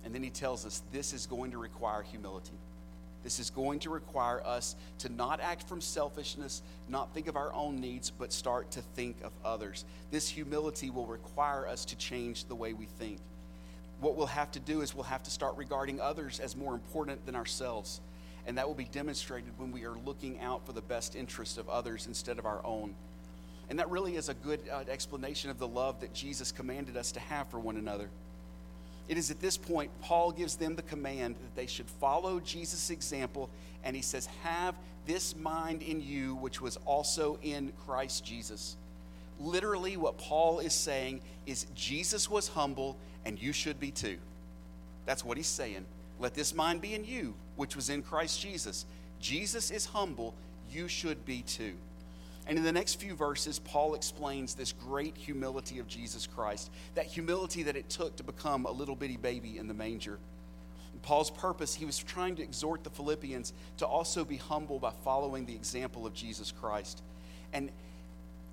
And 0.03 0.13
then 0.13 0.21
he 0.21 0.31
tells 0.31 0.65
us 0.65 0.81
this 0.91 1.13
is 1.13 1.25
going 1.25 1.51
to 1.51 1.57
require 1.57 2.01
humility. 2.01 2.51
This 3.27 3.39
is 3.39 3.49
going 3.49 3.79
to 3.79 3.89
require 3.89 4.41
us 4.45 4.77
to 4.99 5.09
not 5.09 5.41
act 5.41 5.67
from 5.67 5.81
selfishness, 5.81 6.61
not 6.87 7.13
think 7.13 7.27
of 7.27 7.35
our 7.35 7.51
own 7.51 7.81
needs, 7.81 8.09
but 8.09 8.31
start 8.31 8.71
to 8.71 8.81
think 8.95 9.17
of 9.21 9.33
others. 9.43 9.83
This 10.11 10.29
humility 10.29 10.89
will 10.89 11.05
require 11.05 11.67
us 11.67 11.83
to 11.83 11.97
change 11.97 12.45
the 12.45 12.55
way 12.55 12.71
we 12.71 12.85
think. 12.85 13.19
What 13.99 14.15
we'll 14.15 14.27
have 14.27 14.49
to 14.51 14.61
do 14.61 14.79
is 14.79 14.95
we'll 14.95 15.03
have 15.03 15.23
to 15.23 15.29
start 15.29 15.57
regarding 15.57 15.99
others 15.99 16.39
as 16.39 16.55
more 16.55 16.73
important 16.73 17.25
than 17.25 17.35
ourselves. 17.35 17.99
And 18.45 18.57
that 18.57 18.65
will 18.65 18.75
be 18.75 18.85
demonstrated 18.85 19.51
when 19.57 19.73
we 19.73 19.83
are 19.83 19.97
looking 20.05 20.39
out 20.39 20.65
for 20.65 20.71
the 20.71 20.81
best 20.81 21.13
interest 21.13 21.57
of 21.57 21.67
others 21.67 22.07
instead 22.07 22.39
of 22.39 22.45
our 22.45 22.65
own. 22.65 22.95
And 23.69 23.77
that 23.79 23.89
really 23.89 24.15
is 24.15 24.29
a 24.29 24.35
good 24.35 24.61
uh, 24.71 24.85
explanation 24.89 25.49
of 25.49 25.59
the 25.59 25.67
love 25.67 25.99
that 25.99 26.13
Jesus 26.13 26.53
commanded 26.53 26.95
us 26.95 27.11
to 27.11 27.19
have 27.19 27.49
for 27.49 27.59
one 27.59 27.75
another. 27.75 28.07
It 29.07 29.17
is 29.17 29.31
at 29.31 29.39
this 29.39 29.57
point, 29.57 29.89
Paul 30.01 30.31
gives 30.31 30.55
them 30.55 30.75
the 30.75 30.81
command 30.81 31.35
that 31.35 31.55
they 31.55 31.65
should 31.65 31.87
follow 31.87 32.39
Jesus' 32.39 32.89
example, 32.89 33.49
and 33.83 33.95
he 33.95 34.01
says, 34.01 34.27
Have 34.43 34.75
this 35.05 35.35
mind 35.35 35.81
in 35.81 36.01
you, 36.01 36.35
which 36.35 36.61
was 36.61 36.77
also 36.85 37.39
in 37.41 37.71
Christ 37.85 38.25
Jesus. 38.25 38.75
Literally, 39.39 39.95
what 39.97 40.17
Paul 40.17 40.59
is 40.59 40.73
saying 40.73 41.21
is 41.45 41.67
Jesus 41.73 42.29
was 42.29 42.49
humble, 42.49 42.97
and 43.25 43.41
you 43.41 43.53
should 43.53 43.79
be 43.79 43.91
too. 43.91 44.17
That's 45.05 45.23
what 45.23 45.37
he's 45.37 45.47
saying. 45.47 45.85
Let 46.19 46.33
this 46.33 46.53
mind 46.53 46.81
be 46.81 46.93
in 46.93 47.05
you, 47.05 47.33
which 47.55 47.75
was 47.75 47.89
in 47.89 48.01
Christ 48.01 48.41
Jesus. 48.41 48.85
Jesus 49.21 49.71
is 49.71 49.85
humble, 49.85 50.33
you 50.69 50.87
should 50.87 51.25
be 51.25 51.43
too. 51.43 51.73
And 52.47 52.57
in 52.57 52.63
the 52.63 52.71
next 52.71 52.95
few 52.95 53.13
verses, 53.13 53.59
Paul 53.59 53.93
explains 53.93 54.55
this 54.55 54.71
great 54.71 55.17
humility 55.17 55.79
of 55.79 55.87
Jesus 55.87 56.25
Christ, 56.25 56.71
that 56.95 57.05
humility 57.05 57.63
that 57.63 57.75
it 57.75 57.89
took 57.89 58.15
to 58.15 58.23
become 58.23 58.65
a 58.65 58.71
little 58.71 58.95
bitty 58.95 59.17
baby 59.17 59.57
in 59.57 59.67
the 59.67 59.73
manger. 59.73 60.17
Paul's 61.01 61.29
purpose, 61.29 61.75
he 61.75 61.85
was 61.85 61.97
trying 61.97 62.37
to 62.37 62.43
exhort 62.43 62.83
the 62.83 62.89
Philippians 62.89 63.53
to 63.77 63.85
also 63.85 64.23
be 64.23 64.37
humble 64.37 64.79
by 64.79 64.91
following 65.03 65.45
the 65.45 65.53
example 65.53 66.05
of 66.05 66.13
Jesus 66.13 66.53
Christ. 66.59 67.01
And 67.53 67.69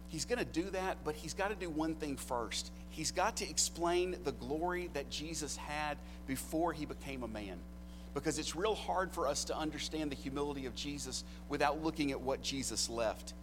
he's 0.08 0.24
going 0.24 0.40
to 0.40 0.44
do 0.44 0.68
that, 0.70 0.98
but 1.04 1.14
he's 1.14 1.32
got 1.32 1.48
to 1.48 1.54
do 1.54 1.70
one 1.70 1.94
thing 1.94 2.16
first. 2.16 2.70
He's 2.90 3.12
got 3.12 3.36
to 3.36 3.48
explain 3.48 4.16
the 4.24 4.32
glory 4.32 4.90
that 4.94 5.08
Jesus 5.08 5.56
had 5.56 5.96
before 6.26 6.72
he 6.72 6.84
became 6.84 7.22
a 7.22 7.28
man. 7.28 7.58
Because 8.12 8.38
it's 8.38 8.54
real 8.54 8.74
hard 8.74 9.12
for 9.12 9.26
us 9.26 9.44
to 9.44 9.56
understand 9.56 10.10
the 10.10 10.16
humility 10.16 10.66
of 10.66 10.74
Jesus 10.74 11.24
without 11.48 11.82
looking 11.82 12.10
at 12.10 12.20
what 12.20 12.42
Jesus 12.42 12.90
left 12.90 13.34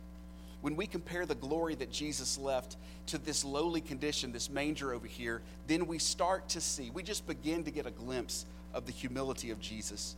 when 0.62 0.75
we 0.75 0.86
compare 0.86 1.25
the 1.25 1.36
glory 1.36 1.75
that 1.75 1.92
Jesus 1.92 2.38
left 2.38 2.78
to 3.08 3.18
this 3.18 3.44
lowly 3.44 3.81
condition, 3.81 4.31
this 4.31 4.50
manger 4.50 4.94
over 4.94 5.08
here, 5.08 5.42
then 5.68 5.88
we 5.88 5.98
start 5.98 6.50
to 6.50 6.62
see, 6.62 6.92
we 6.92 7.04
just 7.04 7.28
begin 7.28 7.63
to 7.63 7.72
get 7.72 7.86
a 7.86 7.92
glimpse 7.92 8.46
of 8.74 8.86
the 8.86 8.92
humility 8.92 9.52
of 9.52 9.60
Jesus. 9.60 10.16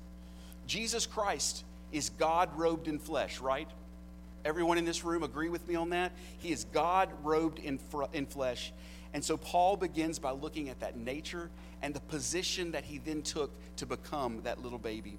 Jesus 0.68 1.06
Christ 1.06 1.64
is 1.92 2.10
God 2.10 2.50
robed 2.58 2.88
in 2.88 3.00
flesh, 3.00 3.40
right? 3.40 3.68
Everyone 4.46 4.78
in 4.78 4.86
this 4.86 5.04
room 5.04 5.24
agree 5.24 5.50
with 5.50 5.68
me 5.68 5.76
on 5.76 5.92
that? 5.92 6.12
He 6.40 6.52
is 6.52 6.66
God 6.66 7.10
robed 7.24 7.60
in, 7.60 7.78
fr- 7.78 8.04
in 8.12 8.26
flesh. 8.26 8.74
And 9.14 9.24
so 9.24 9.38
Paul 9.38 9.78
begins 9.78 10.20
by 10.20 10.32
looking 10.32 10.70
at 10.70 10.80
that 10.82 10.98
nature 10.98 11.50
and 11.82 11.94
the 11.94 12.00
position 12.02 12.72
that 12.72 12.84
he 12.84 12.98
then 12.98 13.22
took 13.22 13.52
to 13.78 13.86
become 13.86 14.42
that 14.44 14.62
little 14.62 14.80
baby. 14.80 15.18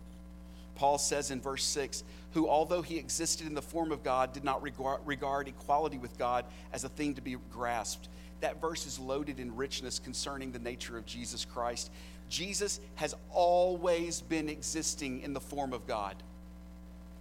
Paul 0.74 0.98
says 0.98 1.30
in 1.30 1.40
verse 1.40 1.64
6 1.64 2.04
who, 2.32 2.48
although 2.48 2.82
he 2.82 2.98
existed 2.98 3.46
in 3.46 3.54
the 3.54 3.62
form 3.62 3.92
of 3.92 4.02
God, 4.02 4.32
did 4.32 4.42
not 4.42 4.62
regard 4.62 5.48
equality 5.48 5.98
with 5.98 6.18
God 6.18 6.44
as 6.72 6.82
a 6.82 6.88
thing 6.88 7.14
to 7.14 7.20
be 7.20 7.36
grasped. 7.52 8.08
That 8.40 8.60
verse 8.60 8.86
is 8.86 8.98
loaded 8.98 9.38
in 9.38 9.54
richness 9.54 10.00
concerning 10.00 10.50
the 10.50 10.58
nature 10.58 10.98
of 10.98 11.06
Jesus 11.06 11.44
Christ. 11.44 11.92
Jesus 12.28 12.80
has 12.96 13.14
always 13.30 14.20
been 14.20 14.48
existing 14.48 15.20
in 15.20 15.32
the 15.32 15.40
form 15.40 15.72
of 15.72 15.86
God. 15.86 16.16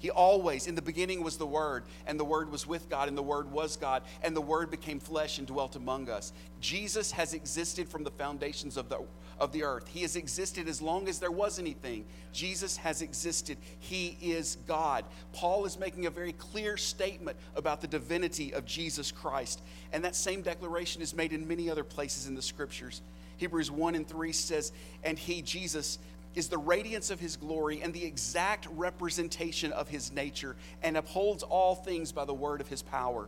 He 0.03 0.11
always, 0.11 0.67
in 0.67 0.75
the 0.75 0.81
beginning 0.81 1.23
was 1.23 1.38
the 1.38 1.47
Word, 1.47 1.85
and 2.05 2.19
the 2.19 2.25
Word 2.25 2.51
was 2.51 2.67
with 2.67 2.89
God, 2.89 3.07
and 3.07 3.17
the 3.17 3.24
Word 3.24 3.50
was 3.50 3.77
God, 3.77 4.03
and 4.22 4.36
the 4.36 4.41
Word 4.41 4.69
became 4.69 5.00
flesh 5.00 5.38
and 5.38 5.48
dwelt 5.48 5.77
among 5.77 6.10
us. 6.10 6.33
Jesus 6.60 7.13
has 7.13 7.33
existed 7.33 7.88
from 7.88 8.03
the 8.03 8.12
foundations 8.12 8.75
of 8.75 8.89
the, 8.89 9.00
of 9.39 9.53
the 9.53 9.63
earth. 9.63 9.88
He 9.88 10.01
has 10.01 10.17
existed 10.17 10.67
as 10.67 10.81
long 10.81 11.07
as 11.07 11.19
there 11.19 11.31
was 11.31 11.57
anything. 11.57 12.03
Jesus 12.33 12.75
has 12.75 13.01
existed. 13.01 13.57
He 13.79 14.17
is 14.19 14.57
God. 14.67 15.05
Paul 15.31 15.63
is 15.63 15.79
making 15.79 16.05
a 16.05 16.12
very 16.12 16.33
clear 16.33 16.75
statement 16.75 17.38
about 17.55 17.79
the 17.79 17.88
divinity 17.88 18.53
of 18.53 18.65
Jesus 18.65 19.10
Christ, 19.10 19.62
and 19.93 20.03
that 20.03 20.17
same 20.17 20.41
declaration 20.41 21.01
is 21.01 21.13
made 21.13 21.31
in 21.31 21.48
many 21.48 21.69
other 21.69 21.86
places 21.86 22.27
in 22.27 22.36
the 22.36 22.41
Scriptures. 22.41 23.01
Hebrews 23.38 23.72
1 23.72 23.95
and 23.95 24.07
3 24.07 24.31
says, 24.31 24.72
And 25.03 25.17
he, 25.17 25.41
Jesus, 25.41 26.00
is 26.35 26.47
the 26.47 26.57
radiance 26.57 27.09
of 27.09 27.19
his 27.19 27.35
glory 27.35 27.81
and 27.81 27.93
the 27.93 28.05
exact 28.05 28.67
representation 28.71 29.71
of 29.71 29.87
his 29.87 30.11
nature 30.11 30.55
and 30.81 30.97
upholds 30.97 31.43
all 31.43 31.75
things 31.75 32.11
by 32.11 32.25
the 32.25 32.33
word 32.33 32.61
of 32.61 32.67
his 32.67 32.81
power. 32.81 33.27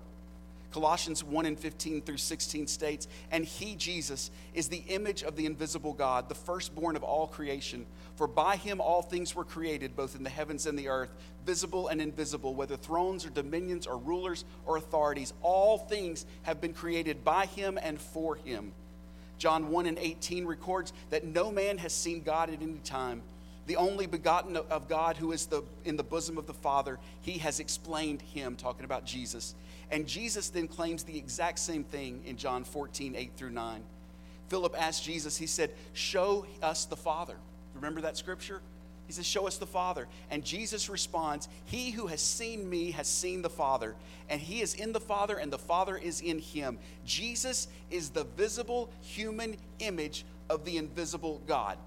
Colossians 0.75 1.23
1 1.23 1.45
and 1.45 1.57
15 1.57 2.01
through 2.01 2.17
16 2.17 2.67
states, 2.67 3.07
And 3.31 3.45
he, 3.45 3.75
Jesus, 3.75 4.29
is 4.53 4.67
the 4.67 4.83
image 4.89 5.23
of 5.23 5.37
the 5.37 5.45
invisible 5.45 5.93
God, 5.93 6.27
the 6.27 6.35
firstborn 6.35 6.97
of 6.97 7.03
all 7.03 7.27
creation. 7.27 7.85
For 8.17 8.27
by 8.27 8.57
him 8.57 8.81
all 8.81 9.01
things 9.01 9.33
were 9.33 9.45
created, 9.45 9.95
both 9.95 10.17
in 10.17 10.23
the 10.23 10.29
heavens 10.29 10.65
and 10.65 10.77
the 10.77 10.89
earth, 10.89 11.15
visible 11.45 11.87
and 11.87 12.01
invisible, 12.01 12.55
whether 12.55 12.75
thrones 12.75 13.25
or 13.25 13.29
dominions 13.29 13.87
or 13.87 13.97
rulers 13.97 14.43
or 14.65 14.75
authorities. 14.75 15.31
All 15.41 15.77
things 15.77 16.25
have 16.43 16.59
been 16.59 16.73
created 16.73 17.23
by 17.23 17.45
him 17.45 17.79
and 17.81 17.97
for 17.97 18.35
him. 18.35 18.73
John 19.37 19.69
1 19.69 19.85
and 19.85 19.97
18 19.97 20.45
records 20.45 20.93
that 21.09 21.25
no 21.25 21.51
man 21.51 21.77
has 21.77 21.93
seen 21.93 22.21
God 22.21 22.49
at 22.49 22.61
any 22.61 22.79
time. 22.83 23.21
The 23.67 23.77
only 23.77 24.05
begotten 24.05 24.55
of 24.55 24.87
God 24.87 25.17
who 25.17 25.31
is 25.31 25.47
the, 25.47 25.63
in 25.85 25.97
the 25.97 26.03
bosom 26.03 26.37
of 26.37 26.45
the 26.45 26.53
Father, 26.53 26.99
he 27.21 27.39
has 27.39 27.59
explained 27.59 28.21
him, 28.21 28.55
talking 28.55 28.85
about 28.85 29.05
Jesus. 29.05 29.55
And 29.89 30.07
Jesus 30.07 30.49
then 30.49 30.67
claims 30.67 31.03
the 31.03 31.17
exact 31.17 31.59
same 31.59 31.83
thing 31.83 32.21
in 32.25 32.37
John 32.37 32.63
14, 32.63 33.15
8 33.15 33.31
through 33.35 33.51
9. 33.51 33.83
Philip 34.49 34.75
asked 34.77 35.03
Jesus, 35.03 35.37
he 35.37 35.47
said, 35.47 35.71
Show 35.93 36.45
us 36.61 36.85
the 36.85 36.95
Father. 36.95 37.35
Remember 37.73 38.01
that 38.01 38.17
scripture? 38.17 38.61
He 39.07 39.13
says, 39.13 39.25
Show 39.25 39.47
us 39.47 39.57
the 39.57 39.65
Father. 39.65 40.07
And 40.31 40.43
Jesus 40.43 40.89
responds, 40.89 41.47
He 41.65 41.91
who 41.91 42.07
has 42.07 42.21
seen 42.21 42.69
me 42.69 42.91
has 42.91 43.07
seen 43.07 43.41
the 43.41 43.49
Father, 43.49 43.95
and 44.29 44.41
he 44.41 44.61
is 44.61 44.73
in 44.73 44.91
the 44.91 44.99
Father, 44.99 45.37
and 45.37 45.51
the 45.51 45.57
Father 45.57 45.97
is 45.97 46.21
in 46.21 46.39
him. 46.39 46.79
Jesus 47.05 47.67
is 47.91 48.09
the 48.09 48.23
visible 48.23 48.89
human 49.01 49.57
image 49.79 50.25
of 50.49 50.65
the 50.65 50.77
invisible 50.77 51.41
God. 51.47 51.77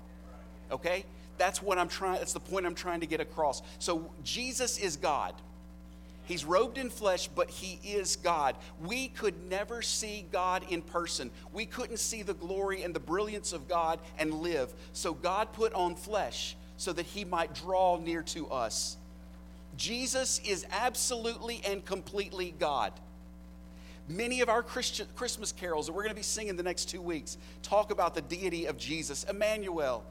Okay? 0.71 1.05
That's 1.37 1.63
what 1.63 1.79
I'm 1.79 1.89
trying, 1.89 2.19
that's 2.19 2.33
the 2.33 2.41
point 2.41 2.67
I'm 2.67 2.75
trying 2.75 3.01
to 3.01 3.07
get 3.07 3.21
across. 3.21 3.63
So 3.79 4.11
Jesus 4.23 4.79
is 4.79 4.97
God. 4.97 5.35
He's 6.25 6.45
robed 6.45 6.77
in 6.77 6.91
flesh, 6.91 7.29
but 7.35 7.49
he 7.49 7.81
is 7.89 8.17
God. 8.17 8.55
We 8.85 9.09
could 9.09 9.49
never 9.49 9.81
see 9.81 10.27
God 10.31 10.63
in 10.69 10.83
person. 10.83 11.31
We 11.55 11.65
couldn't 11.65 11.97
see 11.97 12.23
the 12.23 12.35
glory 12.35 12.83
and 12.83 12.95
the 12.95 13.01
brilliance 13.01 13.55
of 13.55 13.67
God 13.67 13.99
and 14.19 14.35
live. 14.35 14.71
So 14.93 15.15
God 15.15 15.55
put 15.55 15.73
on 15.73 15.95
flesh 15.95 16.55
so 16.79 16.93
that 16.95 17.05
he 17.05 17.25
might 17.25 17.55
draw 17.55 17.99
near 17.99 18.23
to 18.23 18.49
us. 18.49 18.97
Jesus 19.77 20.41
is 20.45 20.65
absolutely 20.71 21.61
and 21.67 21.85
completely 21.85 22.55
God. 22.59 22.93
Many 24.09 24.41
of 24.41 24.49
our 24.49 24.63
Christian, 24.63 25.07
Christmas 25.15 25.53
carols 25.53 25.87
that 25.87 25.93
we're 25.93 26.03
going 26.03 26.15
to 26.15 26.17
be 26.17 26.23
singing 26.23 26.57
the 26.57 26.63
next 26.63 26.87
two 26.87 27.03
weeks 27.03 27.37
talk 27.63 27.93
about 27.93 28.15
the 28.15 28.23
deity 28.23 28.65
of 28.65 28.79
Jesus, 28.79 29.25
Emmanuel, 29.25 30.03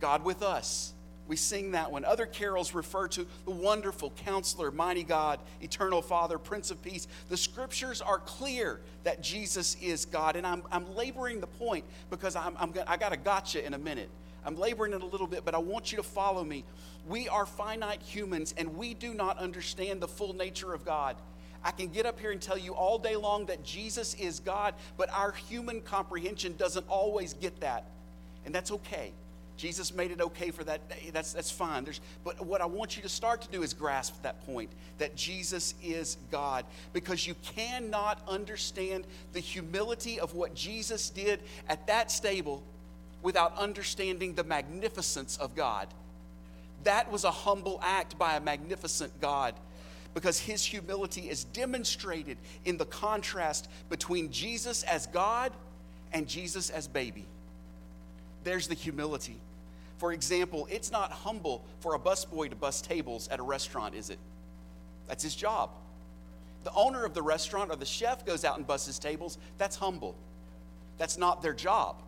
God 0.00 0.24
with 0.24 0.42
us. 0.42 0.92
We 1.28 1.36
sing 1.36 1.72
that 1.72 1.90
one. 1.90 2.04
Other 2.04 2.26
carols 2.26 2.72
refer 2.72 3.08
to 3.08 3.26
the 3.44 3.50
wonderful 3.50 4.12
counselor, 4.24 4.70
mighty 4.70 5.02
God, 5.02 5.40
eternal 5.60 6.00
Father, 6.00 6.38
Prince 6.38 6.70
of 6.70 6.80
Peace. 6.82 7.08
The 7.28 7.36
scriptures 7.36 8.00
are 8.00 8.18
clear 8.18 8.80
that 9.04 9.22
Jesus 9.22 9.76
is 9.82 10.04
God. 10.04 10.36
And 10.36 10.46
I'm, 10.46 10.62
I'm 10.70 10.94
laboring 10.94 11.40
the 11.40 11.48
point 11.48 11.84
because 12.10 12.36
I'm, 12.36 12.56
I'm, 12.58 12.72
I 12.86 12.96
got 12.96 13.12
a 13.12 13.16
gotcha 13.16 13.64
in 13.64 13.74
a 13.74 13.78
minute. 13.78 14.08
I'm 14.46 14.56
laboring 14.56 14.92
it 14.92 15.02
a 15.02 15.06
little 15.06 15.26
bit, 15.26 15.44
but 15.44 15.54
I 15.54 15.58
want 15.58 15.90
you 15.90 15.96
to 15.96 16.04
follow 16.04 16.44
me. 16.44 16.64
We 17.08 17.28
are 17.28 17.44
finite 17.44 18.00
humans 18.00 18.54
and 18.56 18.76
we 18.76 18.94
do 18.94 19.12
not 19.12 19.38
understand 19.38 20.00
the 20.00 20.08
full 20.08 20.34
nature 20.34 20.72
of 20.72 20.84
God. 20.84 21.16
I 21.64 21.72
can 21.72 21.88
get 21.88 22.06
up 22.06 22.20
here 22.20 22.30
and 22.30 22.40
tell 22.40 22.56
you 22.56 22.72
all 22.72 22.96
day 22.96 23.16
long 23.16 23.46
that 23.46 23.64
Jesus 23.64 24.14
is 24.14 24.38
God, 24.38 24.74
but 24.96 25.10
our 25.10 25.32
human 25.32 25.80
comprehension 25.80 26.54
doesn't 26.56 26.86
always 26.88 27.34
get 27.34 27.58
that. 27.60 27.86
And 28.44 28.54
that's 28.54 28.70
okay. 28.70 29.12
Jesus 29.56 29.92
made 29.92 30.12
it 30.12 30.20
okay 30.20 30.50
for 30.50 30.62
that. 30.64 30.80
That's, 31.12 31.32
that's 31.32 31.50
fine. 31.50 31.82
There's, 31.82 32.00
but 32.22 32.44
what 32.44 32.60
I 32.60 32.66
want 32.66 32.96
you 32.96 33.02
to 33.02 33.08
start 33.08 33.42
to 33.42 33.48
do 33.48 33.62
is 33.62 33.74
grasp 33.74 34.22
that 34.22 34.44
point 34.46 34.70
that 34.98 35.16
Jesus 35.16 35.74
is 35.82 36.18
God 36.30 36.64
because 36.92 37.26
you 37.26 37.34
cannot 37.42 38.20
understand 38.28 39.06
the 39.32 39.40
humility 39.40 40.20
of 40.20 40.34
what 40.34 40.54
Jesus 40.54 41.10
did 41.10 41.40
at 41.68 41.86
that 41.88 42.12
stable 42.12 42.62
without 43.26 43.58
understanding 43.58 44.34
the 44.34 44.44
magnificence 44.44 45.36
of 45.38 45.56
God. 45.56 45.88
That 46.84 47.10
was 47.10 47.24
a 47.24 47.30
humble 47.32 47.80
act 47.82 48.16
by 48.16 48.36
a 48.36 48.40
magnificent 48.40 49.20
God 49.20 49.52
because 50.14 50.38
his 50.38 50.64
humility 50.64 51.28
is 51.28 51.42
demonstrated 51.42 52.38
in 52.64 52.76
the 52.76 52.84
contrast 52.84 53.68
between 53.90 54.30
Jesus 54.30 54.84
as 54.84 55.08
God 55.08 55.50
and 56.12 56.28
Jesus 56.28 56.70
as 56.70 56.86
baby. 56.86 57.26
There's 58.44 58.68
the 58.68 58.76
humility. 58.76 59.40
For 59.98 60.12
example, 60.12 60.68
it's 60.70 60.92
not 60.92 61.10
humble 61.10 61.64
for 61.80 61.96
a 61.96 61.98
busboy 61.98 62.50
to 62.50 62.54
bus 62.54 62.80
tables 62.80 63.26
at 63.26 63.40
a 63.40 63.42
restaurant, 63.42 63.96
is 63.96 64.08
it? 64.08 64.20
That's 65.08 65.24
his 65.24 65.34
job. 65.34 65.70
The 66.62 66.72
owner 66.74 67.04
of 67.04 67.12
the 67.12 67.22
restaurant 67.22 67.72
or 67.72 67.76
the 67.76 67.84
chef 67.84 68.24
goes 68.24 68.44
out 68.44 68.56
and 68.56 68.64
buses 68.64 69.00
tables. 69.00 69.36
That's 69.58 69.74
humble. 69.74 70.14
That's 70.96 71.18
not 71.18 71.42
their 71.42 71.54
job. 71.54 72.02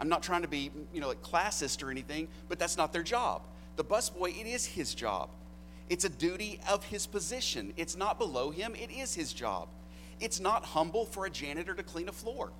I'm 0.00 0.08
not 0.08 0.22
trying 0.22 0.42
to 0.42 0.48
be, 0.48 0.70
you 0.92 1.00
know, 1.00 1.08
like 1.08 1.22
classist 1.22 1.84
or 1.84 1.90
anything, 1.90 2.26
but 2.48 2.58
that's 2.58 2.76
not 2.76 2.92
their 2.92 3.02
job. 3.02 3.42
The 3.76 3.84
busboy, 3.84 4.40
it 4.40 4.46
is 4.46 4.64
his 4.64 4.94
job. 4.94 5.28
It's 5.90 6.04
a 6.04 6.08
duty 6.08 6.58
of 6.68 6.84
his 6.84 7.06
position. 7.06 7.74
It's 7.76 7.96
not 7.96 8.18
below 8.18 8.50
him, 8.50 8.74
it 8.74 8.90
is 8.90 9.14
his 9.14 9.32
job. 9.32 9.68
It's 10.18 10.40
not 10.40 10.64
humble 10.64 11.04
for 11.04 11.26
a 11.26 11.30
janitor 11.30 11.74
to 11.74 11.82
clean 11.82 12.08
a 12.08 12.12
floor. 12.12 12.50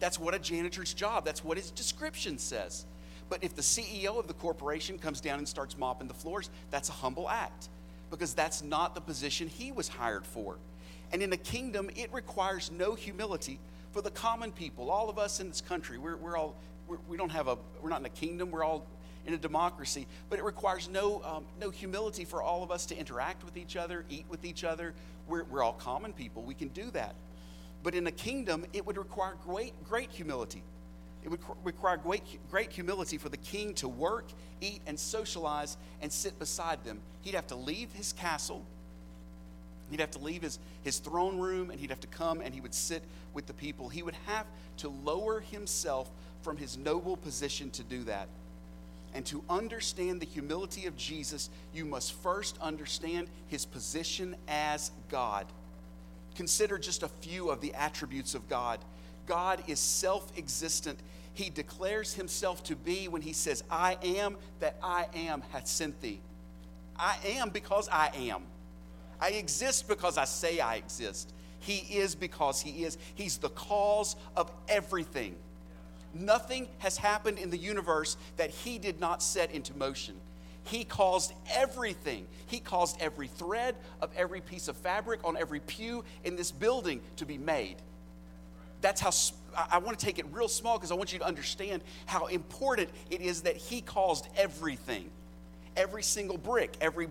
That's 0.00 0.18
what 0.18 0.34
a 0.34 0.38
janitor's 0.38 0.92
job, 0.92 1.24
that's 1.24 1.44
what 1.44 1.56
his 1.56 1.70
description 1.70 2.38
says. 2.38 2.84
But 3.28 3.44
if 3.44 3.54
the 3.54 3.62
CEO 3.62 4.18
of 4.18 4.26
the 4.26 4.34
corporation 4.34 4.98
comes 4.98 5.20
down 5.20 5.38
and 5.38 5.48
starts 5.48 5.78
mopping 5.78 6.08
the 6.08 6.14
floors, 6.14 6.50
that's 6.72 6.88
a 6.88 6.92
humble 6.92 7.30
act 7.30 7.68
because 8.10 8.34
that's 8.34 8.60
not 8.62 8.96
the 8.96 9.00
position 9.00 9.46
he 9.46 9.70
was 9.70 9.86
hired 9.86 10.26
for. 10.26 10.56
And 11.12 11.22
in 11.22 11.30
the 11.30 11.36
kingdom, 11.36 11.90
it 11.94 12.12
requires 12.12 12.72
no 12.72 12.96
humility 12.96 13.60
for 13.92 14.02
the 14.02 14.10
common 14.10 14.52
people. 14.52 14.90
All 14.90 15.08
of 15.08 15.18
us 15.18 15.40
in 15.40 15.48
this 15.48 15.60
country, 15.60 15.98
we're, 15.98 16.16
we're 16.16 16.36
all, 16.36 16.54
we're, 16.86 16.98
we 17.08 17.16
do 17.16 17.24
not 17.24 17.32
have 17.32 17.48
a, 17.48 17.56
we're 17.82 17.90
not 17.90 18.00
in 18.00 18.06
a 18.06 18.10
kingdom, 18.10 18.50
we're 18.50 18.64
all 18.64 18.86
in 19.26 19.34
a 19.34 19.38
democracy, 19.38 20.06
but 20.28 20.38
it 20.38 20.44
requires 20.44 20.88
no, 20.88 21.22
um, 21.22 21.44
no 21.60 21.70
humility 21.70 22.24
for 22.24 22.42
all 22.42 22.62
of 22.62 22.70
us 22.70 22.86
to 22.86 22.96
interact 22.96 23.44
with 23.44 23.56
each 23.56 23.76
other, 23.76 24.04
eat 24.08 24.24
with 24.28 24.44
each 24.44 24.64
other. 24.64 24.94
We're, 25.28 25.44
we're 25.44 25.62
all 25.62 25.74
common 25.74 26.12
people, 26.12 26.42
we 26.42 26.54
can 26.54 26.68
do 26.68 26.90
that. 26.92 27.14
But 27.82 27.94
in 27.94 28.06
a 28.06 28.12
kingdom, 28.12 28.66
it 28.72 28.86
would 28.86 28.98
require 28.98 29.36
great, 29.44 29.72
great 29.84 30.10
humility 30.10 30.62
it 31.22 31.28
would 31.28 31.40
require 31.64 31.96
great, 31.96 32.22
great 32.50 32.72
humility 32.72 33.18
for 33.18 33.28
the 33.28 33.36
king 33.36 33.74
to 33.74 33.88
work, 33.88 34.30
eat, 34.60 34.80
and 34.86 34.98
socialize 34.98 35.76
and 36.00 36.10
sit 36.10 36.38
beside 36.38 36.82
them. 36.84 37.00
He'd 37.22 37.34
have 37.34 37.46
to 37.48 37.56
leave 37.56 37.92
his 37.92 38.12
castle, 38.12 38.64
he'd 39.90 40.00
have 40.00 40.10
to 40.12 40.18
leave 40.18 40.42
his, 40.42 40.58
his 40.82 40.98
throne 40.98 41.38
room, 41.38 41.70
and 41.70 41.80
he'd 41.80 41.90
have 41.90 42.00
to 42.00 42.06
come 42.06 42.40
and 42.40 42.54
he 42.54 42.60
would 42.60 42.74
sit 42.74 43.02
with 43.34 43.46
the 43.46 43.52
people. 43.52 43.88
He 43.88 44.02
would 44.02 44.16
have 44.26 44.46
to 44.78 44.88
lower 44.88 45.40
himself 45.40 46.10
from 46.42 46.56
his 46.56 46.76
noble 46.76 47.16
position 47.16 47.70
to 47.70 47.82
do 47.82 48.04
that. 48.04 48.28
And 49.12 49.26
to 49.26 49.42
understand 49.50 50.20
the 50.20 50.26
humility 50.26 50.86
of 50.86 50.96
Jesus, 50.96 51.50
you 51.74 51.84
must 51.84 52.12
first 52.12 52.56
understand 52.60 53.28
his 53.48 53.66
position 53.66 54.36
as 54.46 54.92
God. 55.08 55.46
Consider 56.36 56.78
just 56.78 57.02
a 57.02 57.08
few 57.08 57.50
of 57.50 57.60
the 57.60 57.74
attributes 57.74 58.34
of 58.34 58.48
God. 58.48 58.78
God 59.26 59.62
is 59.66 59.80
self 59.80 60.36
existent. 60.38 60.98
He 61.34 61.50
declares 61.50 62.14
himself 62.14 62.62
to 62.64 62.76
be 62.76 63.08
when 63.08 63.22
he 63.22 63.32
says, 63.32 63.64
I 63.70 63.96
am 64.02 64.36
that 64.60 64.76
I 64.82 65.06
am 65.14 65.42
hath 65.52 65.66
sent 65.66 66.00
thee. 66.00 66.20
I 66.96 67.16
am 67.24 67.50
because 67.50 67.88
I 67.88 68.10
am. 68.14 68.42
I 69.20 69.30
exist 69.30 69.88
because 69.88 70.16
I 70.18 70.24
say 70.24 70.60
I 70.60 70.76
exist. 70.76 71.32
He 71.60 71.78
is 71.98 72.14
because 72.14 72.60
he 72.60 72.84
is. 72.84 72.96
He's 73.14 73.38
the 73.38 73.50
cause 73.50 74.16
of 74.36 74.50
everything. 74.68 75.36
Nothing 76.14 76.68
has 76.78 76.96
happened 76.96 77.38
in 77.38 77.50
the 77.50 77.58
universe 77.58 78.16
that 78.36 78.50
he 78.50 78.78
did 78.78 78.98
not 78.98 79.22
set 79.22 79.52
into 79.52 79.76
motion. 79.76 80.14
He 80.64 80.84
caused 80.84 81.32
everything. 81.52 82.26
He 82.46 82.60
caused 82.60 83.00
every 83.00 83.28
thread 83.28 83.76
of 84.00 84.10
every 84.16 84.40
piece 84.40 84.68
of 84.68 84.76
fabric 84.76 85.20
on 85.24 85.36
every 85.36 85.60
pew 85.60 86.04
in 86.24 86.36
this 86.36 86.50
building 86.50 87.00
to 87.16 87.26
be 87.26 87.38
made 87.38 87.76
that's 88.80 89.00
how 89.00 89.10
I 89.70 89.78
want 89.78 89.98
to 89.98 90.04
take 90.04 90.18
it 90.18 90.26
real 90.30 90.48
small 90.48 90.78
because 90.78 90.90
I 90.90 90.94
want 90.94 91.12
you 91.12 91.18
to 91.18 91.24
understand 91.24 91.82
how 92.06 92.26
important 92.26 92.90
it 93.10 93.20
is 93.20 93.42
that 93.42 93.56
He 93.56 93.80
caused 93.80 94.28
everything, 94.36 95.10
every 95.76 96.02
single 96.02 96.38
brick, 96.38 96.76
every 96.80 97.08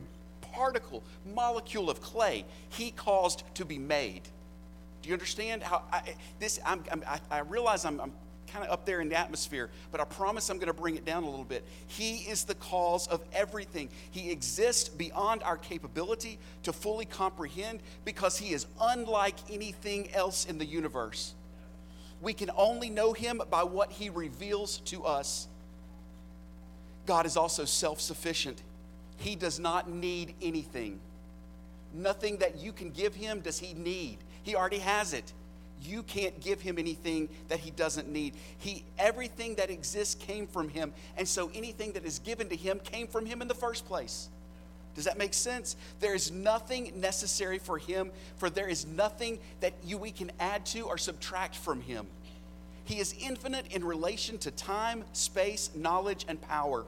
particle, 0.54 1.04
molecule 1.34 1.90
of 1.90 2.02
clay, 2.02 2.46
He 2.70 2.92
caused 2.92 3.44
to 3.56 3.66
be 3.66 3.78
made. 3.78 4.22
Do 5.02 5.10
you 5.10 5.14
understand 5.14 5.64
how 5.64 5.84
I, 5.92 6.16
this? 6.40 6.60
I'm, 6.66 6.84
I'm, 6.92 7.04
i 7.32 7.40
realize 7.40 7.86
I'm, 7.86 8.00
I'm 8.02 8.12
kind 8.48 8.66
of 8.66 8.72
up 8.72 8.86
there 8.86 9.00
in 9.00 9.10
the 9.10 9.18
atmosphere, 9.18 9.70
but 9.92 10.02
I 10.02 10.06
promise 10.06 10.50
I'm 10.50 10.58
going 10.58 10.68
to 10.68 10.74
bring 10.74 10.96
it 10.96 11.06
down 11.06 11.24
a 11.24 11.30
little 11.30 11.46
bit. 11.46 11.64
He 11.88 12.18
is 12.18 12.44
the 12.44 12.56
cause 12.56 13.08
of 13.08 13.22
everything. 13.32 13.90
He 14.12 14.32
exists 14.32 14.90
beyond 14.90 15.44
our 15.44 15.58
capability 15.58 16.40
to 16.64 16.74
fully 16.74 17.06
comprehend 17.06 17.80
because 18.06 18.38
He 18.38 18.54
is 18.54 18.66
unlike 18.82 19.36
anything 19.52 20.12
else 20.14 20.46
in 20.46 20.58
the 20.58 20.66
universe. 20.66 21.36
We 22.22 22.34
can 22.34 22.52
only 22.56 22.90
know 22.90 23.14
him 23.14 23.42
by 23.50 23.64
what 23.64 23.92
he 23.92 24.10
reveals 24.10 24.80
to 24.86 25.06
us. 25.06 25.48
God 27.06 27.26
is 27.26 27.38
also 27.38 27.66
self 27.66 28.02
sufficient, 28.02 28.62
he 29.20 29.36
does 29.36 29.60
not 29.60 29.90
need 29.90 30.34
anything. 30.42 31.00
Nothing 31.94 32.38
that 32.38 32.60
you 32.60 32.72
can 32.72 32.90
give 32.90 33.16
him 33.16 33.42
does 33.42 33.60
he 33.60 33.74
need. 33.74 34.18
He 34.44 34.56
already 34.56 34.80
has 34.80 35.14
it. 35.14 35.32
You 35.82 36.04
can't 36.04 36.40
give 36.42 36.62
him 36.62 36.78
anything 36.78 37.30
that 37.48 37.60
he 37.60 37.72
doesn't 37.72 38.10
need. 38.10 38.34
He 38.58 38.84
everything 38.98 39.56
that 39.56 39.70
exists 39.70 40.16
came 40.16 40.46
from 40.46 40.70
him, 40.70 40.94
and 41.18 41.28
so 41.28 41.50
anything 41.54 41.94
that 41.94 42.06
is 42.06 42.20
given 42.20 42.50
to 42.50 42.56
him 42.56 42.80
came 42.80 43.08
from 43.08 43.26
him 43.26 43.42
in 43.42 43.48
the 43.48 43.54
first 43.54 43.86
place. 43.86 44.30
Does 44.96 45.06
that 45.06 45.18
make 45.18 45.34
sense? 45.34 45.78
There 46.02 46.14
is 46.14 46.32
nothing 46.32 46.92
necessary 47.00 47.60
for 47.60 47.78
him, 47.78 48.12
for 48.38 48.50
there 48.50 48.68
is 48.68 48.86
nothing 48.86 49.40
that 49.62 49.74
you, 49.86 49.98
we 49.98 50.12
can 50.12 50.32
add 50.40 50.66
to 50.68 50.82
or 50.82 50.98
subtract 50.98 51.56
from 51.56 51.82
him. 51.82 52.06
He 52.84 53.00
is 53.00 53.16
infinite 53.22 53.68
in 53.72 53.84
relation 53.84 54.38
to 54.40 54.52
time, 54.52 55.06
space, 55.14 55.70
knowledge, 55.76 56.26
and 56.28 56.42
power. 56.42 56.86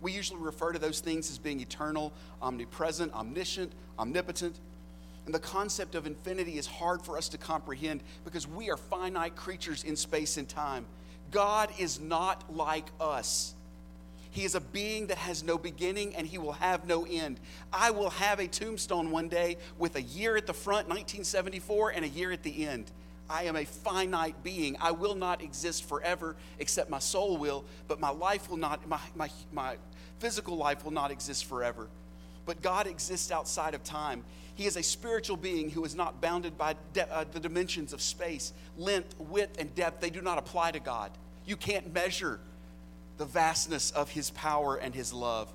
We 0.00 0.12
usually 0.12 0.40
refer 0.40 0.72
to 0.72 0.78
those 0.78 1.00
things 1.00 1.30
as 1.30 1.38
being 1.38 1.60
eternal, 1.60 2.12
omnipresent, 2.40 3.12
omniscient, 3.12 3.72
omnipotent. 3.98 4.58
And 5.26 5.34
the 5.34 5.40
concept 5.40 5.94
of 5.94 6.06
infinity 6.06 6.58
is 6.58 6.66
hard 6.66 7.02
for 7.02 7.16
us 7.18 7.28
to 7.30 7.38
comprehend 7.38 8.02
because 8.24 8.48
we 8.48 8.70
are 8.70 8.76
finite 8.76 9.36
creatures 9.36 9.84
in 9.84 9.96
space 9.96 10.36
and 10.36 10.48
time. 10.48 10.86
God 11.30 11.70
is 11.78 12.00
not 12.00 12.54
like 12.54 12.86
us. 13.00 13.54
He 14.30 14.44
is 14.44 14.54
a 14.54 14.60
being 14.60 15.08
that 15.08 15.18
has 15.18 15.42
no 15.42 15.58
beginning 15.58 16.14
and 16.14 16.26
he 16.26 16.38
will 16.38 16.52
have 16.52 16.86
no 16.86 17.04
end. 17.04 17.40
I 17.72 17.90
will 17.90 18.10
have 18.10 18.38
a 18.38 18.46
tombstone 18.46 19.10
one 19.10 19.28
day 19.28 19.56
with 19.78 19.96
a 19.96 20.02
year 20.02 20.36
at 20.36 20.46
the 20.46 20.54
front, 20.54 20.88
1974, 20.88 21.90
and 21.90 22.04
a 22.04 22.08
year 22.08 22.30
at 22.30 22.42
the 22.42 22.66
end. 22.66 22.90
I 23.30 23.44
am 23.44 23.56
a 23.56 23.64
finite 23.64 24.42
being. 24.42 24.76
I 24.80 24.90
will 24.90 25.14
not 25.14 25.40
exist 25.40 25.88
forever, 25.88 26.36
except 26.58 26.90
my 26.90 26.98
soul 26.98 27.36
will, 27.36 27.64
but 27.86 28.00
my 28.00 28.10
life 28.10 28.50
will 28.50 28.56
not, 28.56 28.86
my, 28.88 28.98
my, 29.14 29.30
my 29.52 29.76
physical 30.18 30.56
life 30.56 30.84
will 30.84 30.90
not 30.90 31.10
exist 31.10 31.44
forever. 31.44 31.86
But 32.44 32.60
God 32.60 32.86
exists 32.86 33.30
outside 33.30 33.74
of 33.74 33.84
time. 33.84 34.24
He 34.56 34.66
is 34.66 34.76
a 34.76 34.82
spiritual 34.82 35.36
being 35.36 35.70
who 35.70 35.84
is 35.84 35.94
not 35.94 36.20
bounded 36.20 36.58
by 36.58 36.74
de- 36.92 37.10
uh, 37.10 37.24
the 37.30 37.40
dimensions 37.40 37.92
of 37.92 38.02
space, 38.02 38.52
length, 38.76 39.14
width, 39.18 39.58
and 39.58 39.74
depth. 39.74 40.00
They 40.00 40.10
do 40.10 40.20
not 40.20 40.36
apply 40.36 40.72
to 40.72 40.80
God. 40.80 41.12
You 41.46 41.56
can't 41.56 41.94
measure 41.94 42.40
the 43.16 43.24
vastness 43.24 43.90
of 43.92 44.10
His 44.10 44.30
power 44.30 44.76
and 44.76 44.94
His 44.94 45.12
love. 45.12 45.52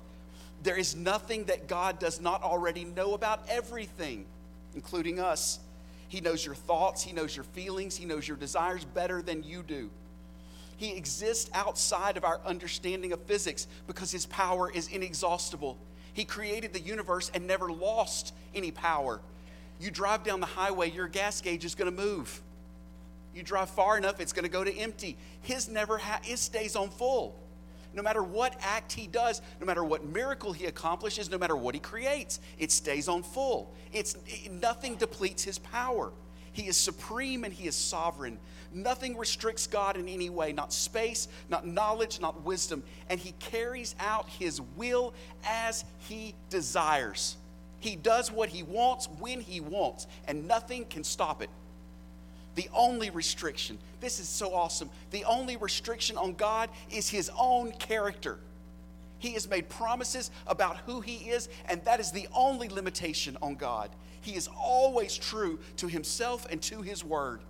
There 0.62 0.76
is 0.76 0.96
nothing 0.96 1.44
that 1.44 1.68
God 1.68 1.98
does 1.98 2.20
not 2.20 2.42
already 2.42 2.84
know 2.84 3.14
about 3.14 3.44
everything, 3.48 4.24
including 4.74 5.20
us. 5.20 5.58
He 6.08 6.20
knows 6.20 6.44
your 6.44 6.54
thoughts, 6.54 7.02
He 7.02 7.12
knows 7.12 7.34
your 7.34 7.44
feelings, 7.44 7.96
He 7.96 8.04
knows 8.04 8.26
your 8.26 8.36
desires 8.36 8.84
better 8.84 9.22
than 9.22 9.42
you 9.42 9.62
do. 9.62 9.90
He 10.76 10.92
exists 10.92 11.50
outside 11.54 12.16
of 12.16 12.24
our 12.24 12.40
understanding 12.44 13.12
of 13.12 13.20
physics 13.22 13.66
because 13.86 14.10
His 14.10 14.26
power 14.26 14.70
is 14.70 14.88
inexhaustible. 14.88 15.78
He 16.12 16.24
created 16.24 16.72
the 16.72 16.80
universe 16.80 17.30
and 17.34 17.46
never 17.46 17.70
lost 17.70 18.32
any 18.54 18.70
power. 18.70 19.20
You 19.80 19.90
drive 19.90 20.24
down 20.24 20.40
the 20.40 20.46
highway, 20.46 20.90
your 20.90 21.08
gas 21.08 21.40
gauge 21.40 21.64
is 21.64 21.74
going 21.74 21.94
to 21.94 22.02
move. 22.02 22.40
You 23.34 23.42
drive 23.42 23.68
far 23.68 23.98
enough, 23.98 24.20
it's 24.20 24.32
going 24.32 24.44
to 24.44 24.50
go 24.50 24.64
to 24.64 24.74
empty. 24.74 25.16
His 25.42 25.68
never 25.68 25.98
ha- 25.98 26.20
his 26.22 26.40
stays 26.40 26.74
on 26.74 26.88
full. 26.88 27.34
No 27.96 28.02
matter 28.02 28.22
what 28.22 28.54
act 28.60 28.92
he 28.92 29.06
does, 29.06 29.40
no 29.58 29.66
matter 29.66 29.82
what 29.82 30.04
miracle 30.04 30.52
he 30.52 30.66
accomplishes, 30.66 31.30
no 31.30 31.38
matter 31.38 31.56
what 31.56 31.74
he 31.74 31.80
creates, 31.80 32.40
it 32.58 32.70
stays 32.70 33.08
on 33.08 33.22
full. 33.22 33.74
It's 33.90 34.16
nothing 34.50 34.96
depletes 34.96 35.42
his 35.42 35.58
power. 35.58 36.12
He 36.52 36.68
is 36.68 36.76
supreme 36.76 37.44
and 37.44 37.52
he 37.52 37.66
is 37.66 37.74
sovereign. 37.74 38.38
Nothing 38.70 39.16
restricts 39.16 39.66
God 39.66 39.96
in 39.96 40.08
any 40.08 40.28
way, 40.28 40.52
not 40.52 40.74
space, 40.74 41.28
not 41.48 41.66
knowledge, 41.66 42.20
not 42.20 42.42
wisdom. 42.44 42.82
And 43.08 43.18
he 43.18 43.32
carries 43.38 43.94
out 43.98 44.28
his 44.28 44.60
will 44.76 45.14
as 45.46 45.84
he 46.00 46.34
desires. 46.50 47.36
He 47.80 47.96
does 47.96 48.30
what 48.30 48.50
he 48.50 48.62
wants 48.62 49.08
when 49.18 49.40
he 49.40 49.60
wants, 49.60 50.06
and 50.28 50.46
nothing 50.46 50.84
can 50.84 51.02
stop 51.02 51.40
it. 51.40 51.50
The 52.56 52.68
only 52.74 53.10
restriction, 53.10 53.78
this 54.00 54.18
is 54.18 54.28
so 54.28 54.54
awesome, 54.54 54.90
the 55.10 55.24
only 55.24 55.56
restriction 55.56 56.16
on 56.16 56.34
God 56.34 56.70
is 56.90 57.08
his 57.08 57.30
own 57.38 57.70
character. 57.72 58.38
He 59.18 59.32
has 59.32 59.48
made 59.48 59.68
promises 59.68 60.30
about 60.46 60.78
who 60.78 61.00
he 61.00 61.30
is, 61.30 61.48
and 61.68 61.84
that 61.84 62.00
is 62.00 62.12
the 62.12 62.28
only 62.34 62.68
limitation 62.68 63.36
on 63.40 63.54
God. 63.54 63.90
He 64.22 64.34
is 64.36 64.48
always 64.58 65.16
true 65.16 65.58
to 65.76 65.86
himself 65.86 66.46
and 66.50 66.60
to 66.62 66.82
his 66.82 67.04
word. 67.04 67.40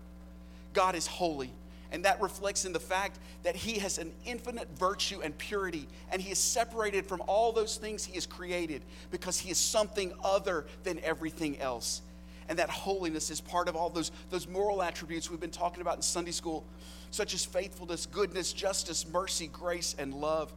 God 0.73 0.95
is 0.95 1.07
holy, 1.07 1.53
and 1.93 2.05
that 2.05 2.21
reflects 2.21 2.65
in 2.65 2.73
the 2.73 2.81
fact 2.81 3.19
that 3.45 3.57
he 3.57 3.79
has 3.79 3.99
an 3.99 4.13
infinite 4.25 4.69
virtue 4.77 5.21
and 5.23 5.37
purity, 5.39 5.87
and 6.11 6.21
he 6.21 6.33
is 6.33 6.39
separated 6.39 7.07
from 7.07 7.23
all 7.29 7.53
those 7.53 7.77
things 7.77 8.05
he 8.05 8.15
has 8.15 8.27
created 8.27 8.83
because 9.13 9.39
he 9.39 9.51
is 9.51 9.59
something 9.59 10.13
other 10.25 10.67
than 10.83 10.99
everything 11.01 11.61
else. 11.61 12.03
And 12.49 12.59
that 12.59 12.71
holiness 12.71 13.31
is 13.31 13.41
part 13.41 13.69
of 13.69 13.77
all 13.77 13.91
those, 13.91 14.13
those 14.31 14.47
moral 14.47 14.83
attributes 14.83 15.31
we've 15.31 15.41
been 15.41 15.51
talking 15.51 15.81
about 15.81 15.97
in 15.97 16.03
Sunday 16.03 16.31
school, 16.31 16.65
such 17.11 17.35
as 17.35 17.45
faithfulness, 17.45 18.07
goodness, 18.07 18.53
justice, 18.53 19.07
mercy, 19.09 19.49
grace, 19.49 19.97
and 19.99 20.15
love. 20.15 20.53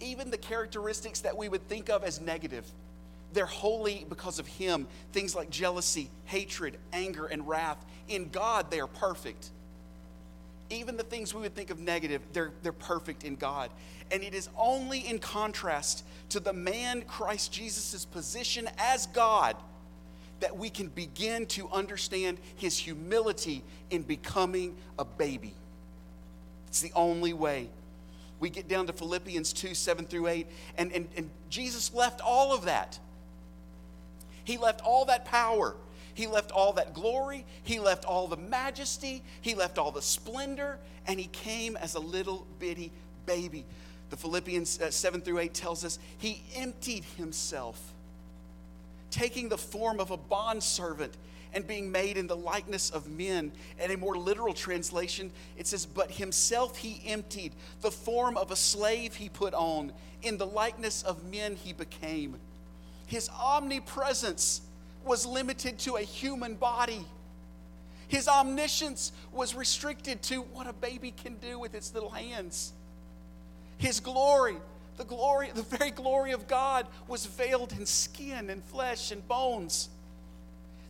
Even 0.00 0.30
the 0.30 0.38
characteristics 0.38 1.20
that 1.20 1.36
we 1.36 1.48
would 1.48 1.66
think 1.68 1.88
of 1.88 2.04
as 2.04 2.20
negative, 2.20 2.64
they're 3.32 3.46
holy 3.46 4.06
because 4.08 4.38
of 4.38 4.46
Him. 4.46 4.86
Things 5.12 5.34
like 5.34 5.50
jealousy, 5.50 6.08
hatred, 6.24 6.76
anger, 6.92 7.26
and 7.26 7.48
wrath. 7.48 7.84
In 8.08 8.28
God, 8.28 8.70
they 8.70 8.80
are 8.80 8.86
perfect. 8.86 9.50
Even 10.70 10.96
the 10.96 11.02
things 11.02 11.34
we 11.34 11.40
would 11.40 11.54
think 11.54 11.70
of 11.70 11.80
negative, 11.80 12.22
they're, 12.32 12.52
they're 12.62 12.72
perfect 12.72 13.24
in 13.24 13.36
God. 13.36 13.70
And 14.10 14.22
it 14.22 14.34
is 14.34 14.48
only 14.56 15.00
in 15.00 15.18
contrast 15.18 16.04
to 16.30 16.40
the 16.40 16.52
man 16.52 17.02
Christ 17.02 17.52
Jesus' 17.52 18.04
position 18.04 18.68
as 18.78 19.06
God 19.06 19.56
that 20.40 20.56
we 20.56 20.70
can 20.70 20.88
begin 20.88 21.46
to 21.46 21.68
understand 21.70 22.38
his 22.56 22.78
humility 22.78 23.62
in 23.90 24.02
becoming 24.02 24.76
a 24.98 25.04
baby. 25.04 25.54
It's 26.68 26.80
the 26.80 26.92
only 26.94 27.32
way. 27.32 27.68
We 28.40 28.50
get 28.50 28.68
down 28.68 28.86
to 28.86 28.92
Philippians 28.92 29.52
2 29.52 29.74
7 29.74 30.06
through 30.06 30.28
8, 30.28 30.46
and, 30.76 30.92
and, 30.92 31.08
and 31.16 31.30
Jesus 31.50 31.92
left 31.92 32.20
all 32.20 32.54
of 32.54 32.66
that. 32.66 32.98
He 34.44 34.56
left 34.56 34.80
all 34.82 35.04
that 35.06 35.24
power. 35.24 35.74
He 36.14 36.26
left 36.26 36.52
all 36.52 36.72
that 36.72 36.94
glory. 36.94 37.44
He 37.62 37.78
left 37.78 38.04
all 38.04 38.26
the 38.26 38.36
majesty. 38.36 39.22
He 39.40 39.54
left 39.54 39.78
all 39.78 39.92
the 39.92 40.02
splendor. 40.02 40.78
And 41.06 41.20
he 41.20 41.26
came 41.26 41.76
as 41.76 41.94
a 41.94 42.00
little 42.00 42.46
bitty 42.58 42.90
baby. 43.26 43.64
The 44.10 44.16
Philippians 44.16 44.80
uh, 44.80 44.90
7 44.90 45.20
through 45.20 45.40
8 45.40 45.54
tells 45.54 45.84
us 45.84 45.98
he 46.16 46.42
emptied 46.56 47.04
himself 47.04 47.92
taking 49.10 49.48
the 49.48 49.58
form 49.58 50.00
of 50.00 50.10
a 50.10 50.16
bondservant 50.16 51.14
and 51.54 51.66
being 51.66 51.90
made 51.90 52.16
in 52.16 52.26
the 52.26 52.36
likeness 52.36 52.90
of 52.90 53.08
men. 53.08 53.52
And 53.78 53.92
a 53.92 53.96
more 53.96 54.16
literal 54.16 54.54
translation, 54.54 55.30
it 55.56 55.66
says, 55.66 55.86
But 55.86 56.10
himself 56.10 56.76
he 56.76 57.02
emptied, 57.06 57.52
the 57.80 57.90
form 57.90 58.36
of 58.36 58.50
a 58.50 58.56
slave 58.56 59.14
he 59.14 59.28
put 59.28 59.54
on, 59.54 59.92
in 60.22 60.36
the 60.36 60.46
likeness 60.46 61.02
of 61.02 61.24
men 61.24 61.56
he 61.56 61.72
became. 61.72 62.36
His 63.06 63.30
omnipresence 63.30 64.60
was 65.04 65.24
limited 65.24 65.78
to 65.80 65.96
a 65.96 66.02
human 66.02 66.54
body. 66.54 67.04
His 68.08 68.28
omniscience 68.28 69.12
was 69.32 69.54
restricted 69.54 70.22
to 70.24 70.42
what 70.42 70.66
a 70.66 70.72
baby 70.72 71.12
can 71.12 71.36
do 71.36 71.58
with 71.58 71.74
its 71.74 71.94
little 71.94 72.10
hands. 72.10 72.72
His 73.78 74.00
glory 74.00 74.56
the 74.98 75.04
glory, 75.04 75.50
the 75.54 75.62
very 75.62 75.90
glory 75.90 76.32
of 76.32 76.46
God 76.48 76.86
was 77.06 77.24
veiled 77.24 77.72
in 77.72 77.86
skin 77.86 78.50
and 78.50 78.62
flesh 78.64 79.12
and 79.12 79.26
bones. 79.26 79.88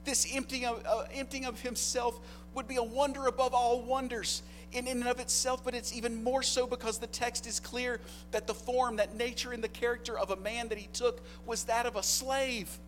This 0.04 0.26
emptying 0.34 0.64
of, 0.64 0.82
uh, 0.86 1.04
emptying 1.12 1.44
of 1.44 1.60
himself 1.60 2.18
would 2.54 2.66
be 2.66 2.76
a 2.76 2.82
wonder 2.82 3.26
above 3.26 3.52
all 3.54 3.82
wonders 3.82 4.42
in, 4.72 4.86
in 4.86 5.00
and 5.00 5.08
of 5.08 5.20
itself, 5.20 5.62
but 5.62 5.74
it's 5.74 5.92
even 5.92 6.24
more 6.24 6.42
so 6.42 6.66
because 6.66 6.98
the 6.98 7.06
text 7.06 7.46
is 7.46 7.60
clear 7.60 8.00
that 8.32 8.46
the 8.46 8.54
form, 8.54 8.96
that 8.96 9.14
nature, 9.14 9.52
and 9.52 9.62
the 9.62 9.68
character 9.68 10.18
of 10.18 10.30
a 10.30 10.36
man 10.36 10.68
that 10.68 10.78
he 10.78 10.88
took 10.92 11.20
was 11.46 11.64
that 11.64 11.86
of 11.86 11.96
a 11.96 12.02
slave. 12.02 12.78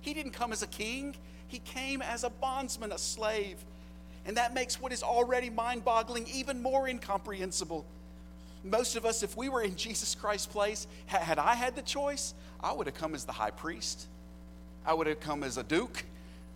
He 0.00 0.12
didn't 0.12 0.32
come 0.32 0.52
as 0.52 0.62
a 0.62 0.66
king, 0.66 1.14
he 1.46 1.60
came 1.60 2.02
as 2.02 2.24
a 2.24 2.30
bondsman, 2.30 2.92
a 2.92 2.98
slave. 2.98 3.56
And 4.26 4.36
that 4.36 4.54
makes 4.54 4.80
what 4.80 4.92
is 4.92 5.02
already 5.02 5.50
mind 5.50 5.84
boggling 5.84 6.26
even 6.32 6.62
more 6.62 6.88
incomprehensible 6.88 7.84
most 8.64 8.96
of 8.96 9.04
us, 9.04 9.22
if 9.22 9.36
we 9.36 9.50
were 9.50 9.62
in 9.62 9.76
Jesus 9.76 10.14
Christ's 10.14 10.46
place, 10.46 10.86
had 11.06 11.38
I 11.38 11.54
had 11.54 11.76
the 11.76 11.82
choice, 11.82 12.34
I 12.60 12.72
would 12.72 12.86
have 12.86 12.96
come 12.96 13.14
as 13.14 13.24
the 13.24 13.32
high 13.32 13.50
priest. 13.50 14.06
I 14.86 14.94
would 14.94 15.06
have 15.06 15.20
come 15.20 15.42
as 15.42 15.58
a 15.58 15.62
duke, 15.62 16.04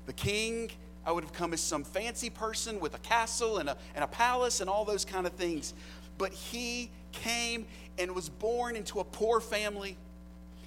the 0.06 0.12
king. 0.12 0.70
I 1.04 1.12
would 1.12 1.24
have 1.24 1.32
come 1.32 1.54
as 1.54 1.60
some 1.60 1.84
fancy 1.84 2.28
person 2.28 2.80
with 2.80 2.94
a 2.94 2.98
castle 2.98 3.58
and 3.58 3.70
a, 3.70 3.76
and 3.94 4.04
a 4.04 4.06
palace 4.06 4.60
and 4.60 4.68
all 4.68 4.84
those 4.84 5.06
kind 5.06 5.26
of 5.26 5.32
things. 5.34 5.72
But 6.18 6.32
he 6.32 6.90
came 7.12 7.64
and 7.98 8.14
was 8.14 8.28
born 8.28 8.76
into 8.76 9.00
a 9.00 9.04
poor 9.04 9.40
family. 9.40 9.96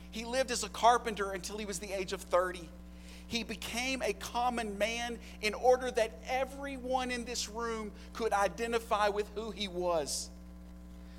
He 0.10 0.26
lived 0.26 0.50
as 0.50 0.64
a 0.64 0.70
carpenter 0.70 1.32
until 1.32 1.58
he 1.58 1.66
was 1.66 1.78
the 1.78 1.92
age 1.92 2.12
of 2.12 2.22
30. 2.22 2.68
He 3.28 3.44
became 3.44 4.02
a 4.02 4.14
common 4.14 4.80
man 4.80 5.20
in 5.44 5.54
order 5.54 5.92
that 5.92 6.20
everyone 6.28 7.12
in 7.12 7.24
this 7.24 7.48
room 7.48 7.92
could 8.14 8.34
identify 8.34 9.10
with 9.10 9.30
who 9.36 9.52
he 9.52 9.68
was. 9.68 10.31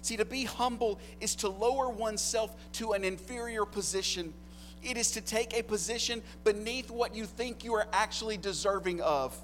See, 0.02 0.16
to 0.16 0.24
be 0.24 0.44
humble 0.44 0.98
is 1.20 1.36
to 1.36 1.48
lower 1.48 1.88
oneself 1.88 2.54
to 2.74 2.92
an 2.92 3.04
inferior 3.04 3.64
position. 3.64 4.34
It 4.82 4.96
is 4.96 5.12
to 5.12 5.20
take 5.20 5.56
a 5.56 5.62
position 5.62 6.22
beneath 6.42 6.90
what 6.90 7.14
you 7.14 7.24
think 7.24 7.64
you 7.64 7.74
are 7.74 7.86
actually 7.92 8.36
deserving 8.36 9.00
of. 9.00 9.40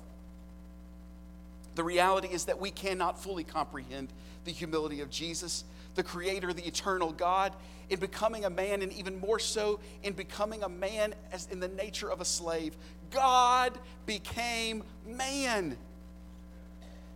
The 1.77 1.85
reality 1.85 2.29
is 2.29 2.47
that 2.47 2.61
we 2.61 2.73
cannot 2.73 3.23
fully 3.23 3.45
comprehend 3.45 4.09
the 4.45 4.51
humility 4.51 5.01
of 5.01 5.11
Jesus, 5.11 5.63
the 5.95 6.03
Creator, 6.03 6.53
the 6.53 6.67
eternal 6.67 7.13
God, 7.13 7.53
in 7.89 8.01
becoming 8.01 8.45
a 8.45 8.51
man, 8.51 8.83
and 8.83 8.93
even 8.93 9.21
more 9.21 9.39
so 9.39 9.79
in 10.03 10.13
becoming 10.13 10.65
a 10.65 10.69
man 10.69 11.15
as 11.31 11.47
in 11.53 11.61
the 11.61 11.69
nature 11.69 12.11
of 12.11 12.21
a 12.21 12.25
slave. 12.25 12.77
God 13.11 13.79
became 14.07 14.83
man. 15.07 15.77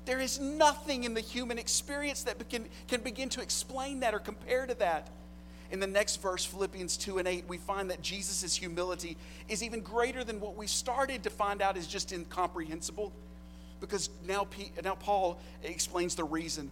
There 0.04 0.20
is 0.20 0.40
nothing 0.40 1.04
in 1.04 1.14
the 1.14 1.20
human 1.20 1.58
experience 1.58 2.24
that 2.24 2.48
can, 2.48 2.66
can 2.88 3.00
begin 3.02 3.28
to 3.30 3.40
explain 3.40 4.00
that 4.00 4.14
or 4.14 4.18
compare 4.18 4.66
to 4.66 4.74
that. 4.76 5.08
In 5.70 5.80
the 5.80 5.86
next 5.86 6.20
verse, 6.20 6.44
Philippians 6.44 6.98
2 6.98 7.18
and 7.18 7.26
8, 7.26 7.44
we 7.48 7.56
find 7.56 7.90
that 7.90 8.02
Jesus' 8.02 8.54
humility 8.54 9.16
is 9.48 9.62
even 9.62 9.80
greater 9.80 10.22
than 10.22 10.38
what 10.38 10.54
we 10.56 10.66
started 10.66 11.22
to 11.22 11.30
find 11.30 11.62
out 11.62 11.76
is 11.78 11.86
just 11.86 12.12
incomprehensible. 12.12 13.12
Because 13.80 14.10
now, 14.26 14.46
now 14.84 14.96
Paul 14.96 15.40
explains 15.62 16.14
the 16.14 16.24
reason. 16.24 16.70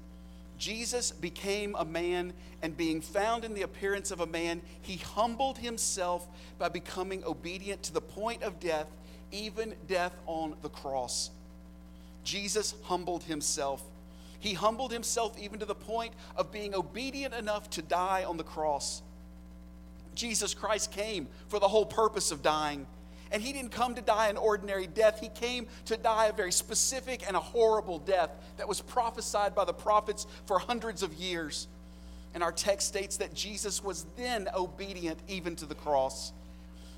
Jesus 0.58 1.12
became 1.12 1.74
a 1.78 1.84
man, 1.84 2.34
and 2.62 2.76
being 2.76 3.00
found 3.00 3.46
in 3.46 3.54
the 3.54 3.62
appearance 3.62 4.10
of 4.10 4.20
a 4.20 4.26
man, 4.26 4.60
he 4.82 4.98
humbled 4.98 5.56
himself 5.56 6.28
by 6.58 6.68
becoming 6.68 7.24
obedient 7.24 7.82
to 7.84 7.94
the 7.94 8.02
point 8.02 8.42
of 8.42 8.60
death, 8.60 8.86
even 9.32 9.74
death 9.88 10.12
on 10.26 10.54
the 10.60 10.68
cross. 10.68 11.30
Jesus 12.24 12.74
humbled 12.84 13.24
himself. 13.24 13.82
He 14.38 14.54
humbled 14.54 14.92
himself 14.92 15.38
even 15.38 15.58
to 15.60 15.66
the 15.66 15.74
point 15.74 16.14
of 16.36 16.50
being 16.50 16.74
obedient 16.74 17.34
enough 17.34 17.68
to 17.70 17.82
die 17.82 18.24
on 18.24 18.36
the 18.36 18.44
cross. 18.44 19.02
Jesus 20.14 20.54
Christ 20.54 20.92
came 20.92 21.28
for 21.48 21.58
the 21.58 21.68
whole 21.68 21.86
purpose 21.86 22.32
of 22.32 22.42
dying. 22.42 22.86
And 23.32 23.40
he 23.40 23.52
didn't 23.52 23.70
come 23.70 23.94
to 23.94 24.02
die 24.02 24.28
an 24.28 24.36
ordinary 24.36 24.86
death. 24.86 25.20
He 25.20 25.28
came 25.28 25.66
to 25.84 25.96
die 25.96 26.26
a 26.26 26.32
very 26.32 26.50
specific 26.50 27.26
and 27.26 27.36
a 27.36 27.40
horrible 27.40 27.98
death 27.98 28.30
that 28.56 28.66
was 28.66 28.80
prophesied 28.80 29.54
by 29.54 29.64
the 29.64 29.72
prophets 29.72 30.26
for 30.46 30.58
hundreds 30.58 31.02
of 31.02 31.14
years. 31.14 31.68
And 32.34 32.42
our 32.42 32.50
text 32.50 32.88
states 32.88 33.18
that 33.18 33.34
Jesus 33.34 33.84
was 33.84 34.04
then 34.16 34.48
obedient 34.54 35.18
even 35.28 35.54
to 35.56 35.66
the 35.66 35.74
cross. 35.74 36.32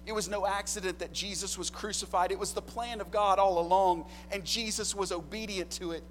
It 0.04 0.12
was 0.12 0.28
no 0.28 0.46
accident 0.46 0.98
that 0.98 1.12
Jesus 1.12 1.56
was 1.56 1.70
crucified. 1.70 2.32
It 2.32 2.38
was 2.38 2.52
the 2.52 2.62
plan 2.62 3.00
of 3.00 3.10
God 3.10 3.38
all 3.38 3.58
along, 3.60 4.06
and 4.32 4.44
Jesus 4.44 4.94
was 4.94 5.12
obedient 5.12 5.70
to 5.72 5.92
it. 5.92 6.02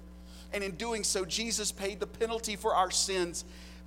And 0.52 0.64
in 0.64 0.72
doing 0.72 1.04
so, 1.04 1.24
Jesus 1.24 1.72
paid 1.72 2.00
the 2.00 2.06
penalty 2.06 2.56
for 2.56 2.74
our 2.74 2.90
sins. 2.90 3.44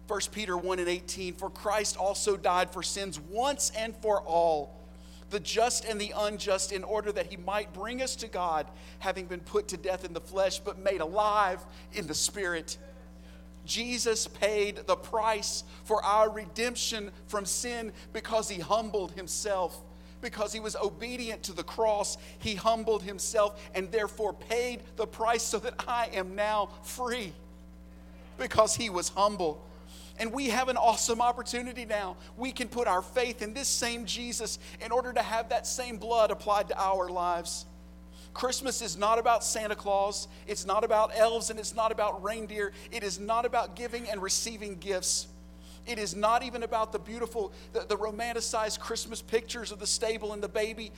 1 0.08 0.20
Peter 0.32 0.56
1 0.56 0.80
and 0.80 0.88
18 0.88 1.34
For 1.34 1.50
Christ 1.50 1.98
also 1.98 2.38
died 2.38 2.72
for 2.72 2.84
sins 2.84 3.20
once 3.20 3.72
and 3.76 3.96
for 3.98 4.22
all 4.22 4.86
the 5.32 5.40
just 5.40 5.86
and 5.86 6.00
the 6.00 6.14
unjust, 6.16 6.72
in 6.72 6.84
order 6.84 7.12
that 7.12 7.32
he 7.32 7.38
might 7.38 7.74
bring 7.74 8.02
us 8.02 8.16
to 8.18 8.28
God, 8.28 8.68
having 9.00 9.26
been 9.26 9.40
put 9.40 9.68
to 9.70 9.78
death 9.78 10.06
in 10.06 10.14
the 10.14 10.22
flesh, 10.22 10.60
but 10.60 10.78
made 10.78 11.02
alive 11.02 11.60
in 11.94 12.08
the 12.08 12.14
spirit. 12.14 12.78
Jesus 13.66 14.28
paid 14.28 14.78
the 14.86 14.96
price 14.96 15.64
for 15.84 16.04
our 16.04 16.30
redemption 16.30 17.12
from 17.28 17.46
sin 17.46 17.92
because 18.14 18.48
he 18.48 18.60
humbled 18.60 19.14
himself. 19.14 19.82
Because 20.22 20.54
he 20.54 20.60
was 20.60 20.76
obedient 20.76 21.44
to 21.44 21.54
the 21.54 21.64
cross, 21.64 22.18
he 22.40 22.56
humbled 22.56 23.04
himself 23.04 23.62
and 23.76 23.92
therefore 23.92 24.34
paid 24.34 24.82
the 24.96 25.06
price 25.06 25.44
so 25.44 25.60
that 25.60 25.84
I 25.88 26.10
am 26.14 26.36
now 26.36 26.70
free. 26.84 27.34
Because 28.38 28.76
he 28.76 28.90
was 28.90 29.10
humble. 29.10 29.64
And 30.18 30.32
we 30.32 30.48
have 30.50 30.70
an 30.70 30.78
awesome 30.78 31.22
opportunity 31.22 31.86
now. 31.86 32.16
We 32.38 32.52
can 32.52 32.70
put 32.70 32.88
our 32.88 33.02
faith 33.02 33.42
in 33.42 33.54
this 33.54 33.68
same 33.68 34.06
Jesus 34.06 34.60
in 34.84 34.92
order 34.92 35.12
to 35.12 35.22
have 35.22 35.50
that 35.50 35.68
same 35.68 35.98
blood 35.98 36.32
applied 36.32 36.70
to 36.70 36.82
our 36.82 37.10
lives. 37.10 37.66
Christmas 38.34 38.82
is 38.82 38.98
not 38.98 39.18
about 39.18 39.44
Santa 39.44 39.76
Claus, 39.76 40.28
it's 40.46 40.66
not 40.66 40.84
about 40.84 41.12
elves, 41.16 41.50
and 41.50 41.60
it's 41.60 41.74
not 41.74 41.92
about 41.92 42.22
reindeer. 42.22 42.74
It 42.92 43.02
is 43.02 43.18
not 43.18 43.46
about 43.46 43.76
giving 43.76 44.10
and 44.10 44.22
receiving 44.22 44.76
gifts. 44.76 45.28
It 45.88 46.00
is 46.00 46.16
not 46.16 46.42
even 46.42 46.64
about 46.64 46.92
the 46.92 47.00
beautiful, 47.00 47.52
the, 47.74 47.82
the 47.82 47.96
romanticized 47.98 48.80
Christmas 48.80 49.22
pictures 49.22 49.72
of 49.72 49.80
the 49.80 49.86
stable 49.86 50.34
and 50.34 50.42
the 50.42 50.50
baby, 50.50 50.92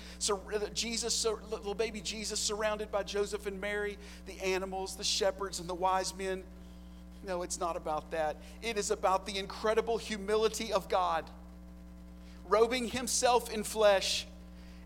Jesus, 0.74 1.26
little 1.26 1.74
baby 1.74 2.00
Jesus 2.00 2.40
surrounded 2.40 2.92
by 2.92 3.04
Joseph 3.04 3.48
and 3.48 3.60
Mary, 3.60 3.98
the 4.26 4.42
animals, 4.42 4.96
the 4.96 5.04
shepherds, 5.04 5.60
and 5.60 5.68
the 5.68 5.76
wise 5.76 6.16
men. 6.16 6.42
No, 7.26 7.42
it's 7.42 7.60
not 7.60 7.76
about 7.76 8.10
that. 8.12 8.38
It 8.62 8.78
is 8.78 8.90
about 8.90 9.26
the 9.26 9.38
incredible 9.38 9.98
humility 9.98 10.72
of 10.72 10.88
God, 10.88 11.26
robing 12.48 12.88
himself 12.88 13.54
in 13.54 13.64
flesh 13.64 14.26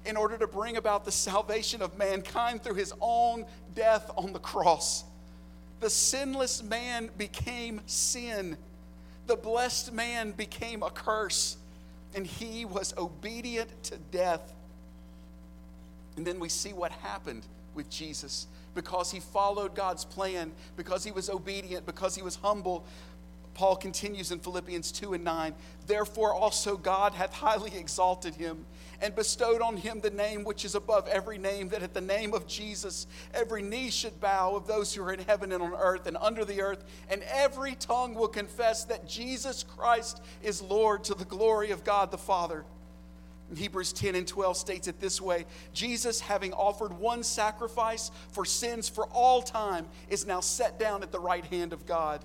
in 0.05 0.17
order 0.17 0.35
to 0.37 0.47
bring 0.47 0.77
about 0.77 1.05
the 1.05 1.11
salvation 1.11 1.83
of 1.83 1.95
mankind 1.97 2.63
through 2.63 2.73
his 2.73 2.91
own 3.01 3.45
death 3.75 4.09
on 4.17 4.33
the 4.33 4.39
cross. 4.39 5.03
The 5.79 5.89
sinless 5.89 6.63
man 6.63 7.09
became 7.17 7.81
sin, 7.85 8.57
the 9.31 9.37
blessed 9.37 9.93
man 9.93 10.31
became 10.31 10.83
a 10.83 10.89
curse, 10.89 11.55
and 12.13 12.27
he 12.27 12.65
was 12.65 12.93
obedient 12.97 13.69
to 13.81 13.95
death. 14.11 14.53
And 16.17 16.27
then 16.27 16.37
we 16.37 16.49
see 16.49 16.73
what 16.73 16.91
happened 16.91 17.45
with 17.73 17.89
Jesus 17.89 18.47
because 18.75 19.09
he 19.09 19.21
followed 19.21 19.73
God's 19.73 20.03
plan, 20.03 20.51
because 20.75 21.05
he 21.05 21.11
was 21.11 21.29
obedient, 21.29 21.85
because 21.85 22.13
he 22.13 22.21
was 22.21 22.35
humble. 22.35 22.83
Paul 23.53 23.75
continues 23.75 24.31
in 24.31 24.39
Philippians 24.39 24.91
2 24.91 25.13
and 25.13 25.23
9. 25.23 25.53
Therefore, 25.87 26.33
also 26.33 26.77
God 26.77 27.13
hath 27.13 27.33
highly 27.33 27.77
exalted 27.77 28.35
him 28.35 28.65
and 29.01 29.15
bestowed 29.15 29.61
on 29.61 29.77
him 29.77 29.99
the 29.99 30.09
name 30.09 30.43
which 30.43 30.63
is 30.63 30.75
above 30.75 31.07
every 31.07 31.37
name, 31.37 31.69
that 31.69 31.83
at 31.83 31.93
the 31.93 32.01
name 32.01 32.33
of 32.33 32.47
Jesus 32.47 33.07
every 33.33 33.61
knee 33.61 33.89
should 33.89 34.19
bow 34.21 34.55
of 34.55 34.67
those 34.67 34.93
who 34.93 35.03
are 35.03 35.11
in 35.11 35.19
heaven 35.19 35.51
and 35.51 35.61
on 35.61 35.73
earth 35.73 36.07
and 36.07 36.17
under 36.17 36.45
the 36.45 36.61
earth, 36.61 36.83
and 37.09 37.23
every 37.23 37.75
tongue 37.75 38.13
will 38.13 38.27
confess 38.27 38.85
that 38.85 39.07
Jesus 39.07 39.63
Christ 39.63 40.21
is 40.43 40.61
Lord 40.61 41.03
to 41.05 41.13
the 41.13 41.25
glory 41.25 41.71
of 41.71 41.83
God 41.83 42.11
the 42.11 42.17
Father. 42.17 42.63
Hebrews 43.55 43.91
10 43.91 44.15
and 44.15 44.25
12 44.25 44.55
states 44.55 44.87
it 44.87 44.99
this 44.99 45.19
way 45.19 45.45
Jesus, 45.73 46.19
having 46.19 46.53
offered 46.53 46.93
one 46.93 47.23
sacrifice 47.23 48.11
for 48.31 48.45
sins 48.45 48.87
for 48.87 49.07
all 49.07 49.41
time, 49.41 49.87
is 50.09 50.25
now 50.25 50.39
set 50.39 50.79
down 50.79 51.03
at 51.03 51.11
the 51.11 51.19
right 51.19 51.45
hand 51.45 51.73
of 51.73 51.85
God. 51.85 52.23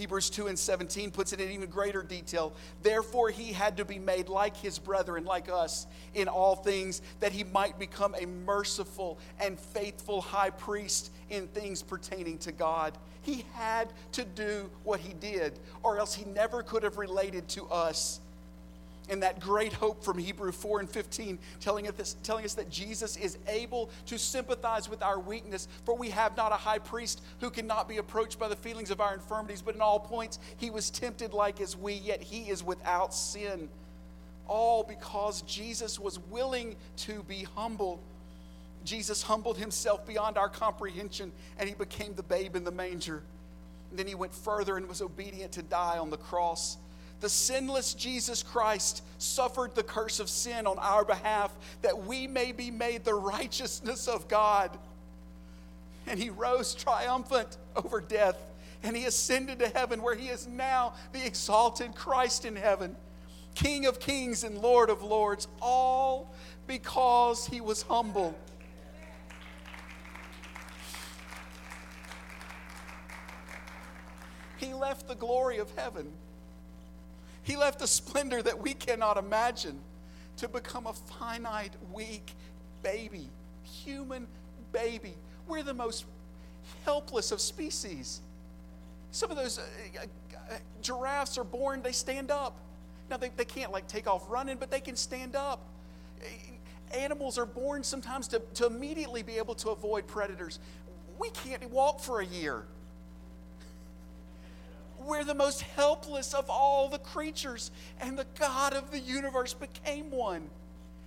Hebrews 0.00 0.30
2 0.30 0.46
and 0.46 0.58
17 0.58 1.10
puts 1.10 1.34
it 1.34 1.42
in 1.42 1.50
even 1.50 1.68
greater 1.68 2.02
detail. 2.02 2.54
Therefore, 2.82 3.28
he 3.28 3.52
had 3.52 3.76
to 3.76 3.84
be 3.84 3.98
made 3.98 4.30
like 4.30 4.56
his 4.56 4.78
brethren, 4.78 5.26
like 5.26 5.50
us, 5.50 5.86
in 6.14 6.26
all 6.26 6.56
things, 6.56 7.02
that 7.20 7.32
he 7.32 7.44
might 7.44 7.78
become 7.78 8.14
a 8.18 8.24
merciful 8.24 9.18
and 9.38 9.60
faithful 9.60 10.22
high 10.22 10.48
priest 10.48 11.12
in 11.28 11.48
things 11.48 11.82
pertaining 11.82 12.38
to 12.38 12.50
God. 12.50 12.96
He 13.20 13.44
had 13.52 13.92
to 14.12 14.24
do 14.24 14.70
what 14.84 15.00
he 15.00 15.12
did, 15.12 15.58
or 15.82 15.98
else 15.98 16.14
he 16.14 16.24
never 16.24 16.62
could 16.62 16.82
have 16.82 16.96
related 16.96 17.46
to 17.50 17.66
us 17.66 18.20
and 19.10 19.22
that 19.22 19.40
great 19.40 19.72
hope 19.72 20.04
from 20.04 20.16
Hebrew 20.16 20.52
4 20.52 20.80
and 20.80 20.88
15, 20.88 21.38
telling 21.58 21.88
us, 21.88 22.16
telling 22.22 22.44
us 22.44 22.54
that 22.54 22.70
Jesus 22.70 23.16
is 23.16 23.38
able 23.48 23.90
to 24.06 24.18
sympathize 24.18 24.88
with 24.88 25.02
our 25.02 25.18
weakness, 25.18 25.68
for 25.84 25.96
we 25.96 26.10
have 26.10 26.36
not 26.36 26.52
a 26.52 26.56
high 26.56 26.78
priest 26.78 27.20
who 27.40 27.50
cannot 27.50 27.88
be 27.88 27.98
approached 27.98 28.38
by 28.38 28.48
the 28.48 28.56
feelings 28.56 28.90
of 28.90 29.00
our 29.00 29.12
infirmities, 29.12 29.62
but 29.62 29.74
in 29.74 29.80
all 29.80 29.98
points 29.98 30.38
he 30.56 30.70
was 30.70 30.90
tempted 30.90 31.32
like 31.32 31.60
as 31.60 31.76
we, 31.76 31.94
yet 31.94 32.22
he 32.22 32.48
is 32.50 32.62
without 32.62 33.12
sin. 33.12 33.68
All 34.46 34.84
because 34.84 35.42
Jesus 35.42 35.98
was 35.98 36.18
willing 36.30 36.76
to 36.98 37.22
be 37.24 37.46
humble. 37.56 38.00
Jesus 38.84 39.22
humbled 39.22 39.58
himself 39.58 40.06
beyond 40.06 40.38
our 40.38 40.48
comprehension, 40.48 41.32
and 41.58 41.68
he 41.68 41.74
became 41.74 42.14
the 42.14 42.22
babe 42.22 42.56
in 42.56 42.64
the 42.64 42.70
manger. 42.70 43.22
And 43.90 43.98
then 43.98 44.06
he 44.06 44.14
went 44.14 44.32
further 44.32 44.76
and 44.76 44.88
was 44.88 45.02
obedient 45.02 45.52
to 45.52 45.62
die 45.62 45.98
on 45.98 46.10
the 46.10 46.16
cross 46.16 46.76
the 47.20 47.28
sinless 47.28 47.94
Jesus 47.94 48.42
Christ 48.42 49.02
suffered 49.18 49.74
the 49.74 49.82
curse 49.82 50.20
of 50.20 50.30
sin 50.30 50.66
on 50.66 50.78
our 50.78 51.04
behalf 51.04 51.52
that 51.82 52.06
we 52.06 52.26
may 52.26 52.52
be 52.52 52.70
made 52.70 53.04
the 53.04 53.14
righteousness 53.14 54.08
of 54.08 54.26
God. 54.26 54.76
And 56.06 56.18
he 56.18 56.30
rose 56.30 56.74
triumphant 56.74 57.58
over 57.76 58.00
death 58.00 58.36
and 58.82 58.96
he 58.96 59.04
ascended 59.04 59.58
to 59.58 59.68
heaven 59.68 60.02
where 60.02 60.14
he 60.14 60.28
is 60.28 60.46
now 60.46 60.94
the 61.12 61.24
exalted 61.24 61.94
Christ 61.94 62.46
in 62.46 62.56
heaven, 62.56 62.96
King 63.54 63.84
of 63.84 64.00
kings 64.00 64.42
and 64.42 64.58
Lord 64.58 64.88
of 64.88 65.02
lords, 65.02 65.48
all 65.60 66.34
because 66.66 67.46
he 67.46 67.60
was 67.60 67.82
humble. 67.82 68.34
He 74.56 74.72
left 74.72 75.08
the 75.08 75.14
glory 75.14 75.58
of 75.58 75.70
heaven 75.76 76.10
he 77.42 77.56
left 77.56 77.82
a 77.82 77.86
splendor 77.86 78.42
that 78.42 78.60
we 78.60 78.74
cannot 78.74 79.16
imagine 79.16 79.78
to 80.36 80.48
become 80.48 80.86
a 80.86 80.92
finite, 80.92 81.72
weak 81.92 82.32
baby, 82.82 83.28
human 83.62 84.26
baby. 84.72 85.14
We're 85.46 85.62
the 85.62 85.74
most 85.74 86.04
helpless 86.84 87.32
of 87.32 87.40
species. 87.40 88.20
Some 89.10 89.30
of 89.30 89.36
those 89.36 89.58
uh, 89.58 89.62
uh, 90.50 90.54
giraffes 90.82 91.36
are 91.38 91.44
born, 91.44 91.82
they 91.82 91.92
stand 91.92 92.30
up. 92.30 92.56
Now, 93.10 93.16
they, 93.16 93.30
they 93.36 93.44
can't 93.44 93.72
like 93.72 93.88
take 93.88 94.06
off 94.06 94.24
running, 94.30 94.56
but 94.56 94.70
they 94.70 94.80
can 94.80 94.96
stand 94.96 95.34
up. 95.34 95.66
Animals 96.96 97.38
are 97.38 97.46
born 97.46 97.82
sometimes 97.82 98.28
to, 98.28 98.40
to 98.54 98.66
immediately 98.66 99.22
be 99.22 99.36
able 99.36 99.54
to 99.56 99.70
avoid 99.70 100.06
predators. 100.06 100.60
We 101.18 101.30
can't 101.30 101.68
walk 101.70 102.00
for 102.00 102.20
a 102.20 102.26
year. 102.26 102.64
We're 105.06 105.24
the 105.24 105.34
most 105.34 105.62
helpless 105.62 106.34
of 106.34 106.50
all 106.50 106.88
the 106.88 106.98
creatures, 106.98 107.70
and 108.00 108.18
the 108.18 108.26
God 108.38 108.74
of 108.74 108.90
the 108.90 108.98
universe 108.98 109.54
became 109.54 110.10
one. 110.10 110.50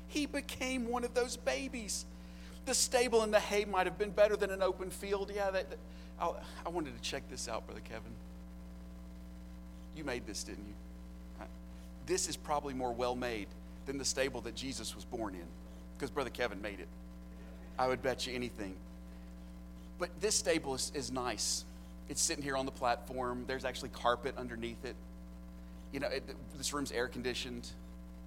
He 0.08 0.26
became 0.26 0.88
one 0.88 1.04
of 1.04 1.14
those 1.14 1.38
babies. 1.38 2.06
The 2.66 2.74
stable 2.74 3.22
and 3.22 3.34
the 3.34 3.40
hay 3.40 3.66
might 3.66 3.86
have 3.86 3.98
been 3.98 4.12
better 4.12 4.36
than 4.36 4.50
an 4.50 4.62
open 4.64 4.90
field. 4.90 5.32
Yeah, 5.34 5.52
that, 5.52 5.70
that 5.70 5.80
I 6.20 6.70
wanted 6.70 6.96
to 6.96 7.02
check 7.02 7.24
this 7.30 7.48
out, 7.48 7.66
Brother 7.66 7.82
Kevin. 7.82 8.12
You 9.96 10.04
made 10.04 10.26
this, 10.26 10.44
didn't 10.44 10.66
you? 10.66 11.46
This 12.06 12.28
is 12.28 12.36
probably 12.36 12.74
more 12.74 12.92
well 12.92 13.16
made 13.16 13.48
than 13.86 13.98
the 13.98 14.06
stable 14.06 14.42
that 14.42 14.56
Jesus 14.56 14.96
was 14.96 15.06
born 15.06 15.36
in, 15.36 15.46
because 15.98 16.10
Brother 16.10 16.30
Kevin 16.30 16.62
made 16.62 16.80
it. 16.80 16.88
I 17.78 17.88
would 17.88 18.02
bet 18.02 18.28
you 18.28 18.34
anything. 18.34 18.76
But 20.00 20.10
this 20.20 20.36
stable 20.36 20.76
is, 20.76 20.92
is 20.96 21.12
nice 21.12 21.64
It's 22.14 22.22
sitting 22.22 22.44
here 22.44 22.56
on 22.56 22.68
the 22.68 22.72
platform. 22.72 23.46
There's 23.48 23.66
actually 23.66 23.90
carpet 23.90 24.36
underneath 24.38 24.86
it. 24.86 24.96
You 25.92 26.00
know, 26.00 26.10
it, 26.10 26.24
this 26.56 26.72
room's 26.72 26.92
air 26.92 27.08
conditioned. 27.08 27.68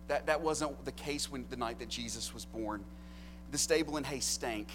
That, 0.08 0.26
that 0.26 0.40
wasn't 0.40 0.84
the 0.84 0.90
case 0.90 1.30
when 1.30 1.44
the 1.50 1.56
night 1.56 1.78
that 1.78 1.88
Jesus 1.88 2.34
was 2.34 2.44
born. 2.44 2.82
The 3.52 3.58
stable 3.58 3.96
in 3.96 4.02
Hay 4.02 4.18
stank. 4.18 4.66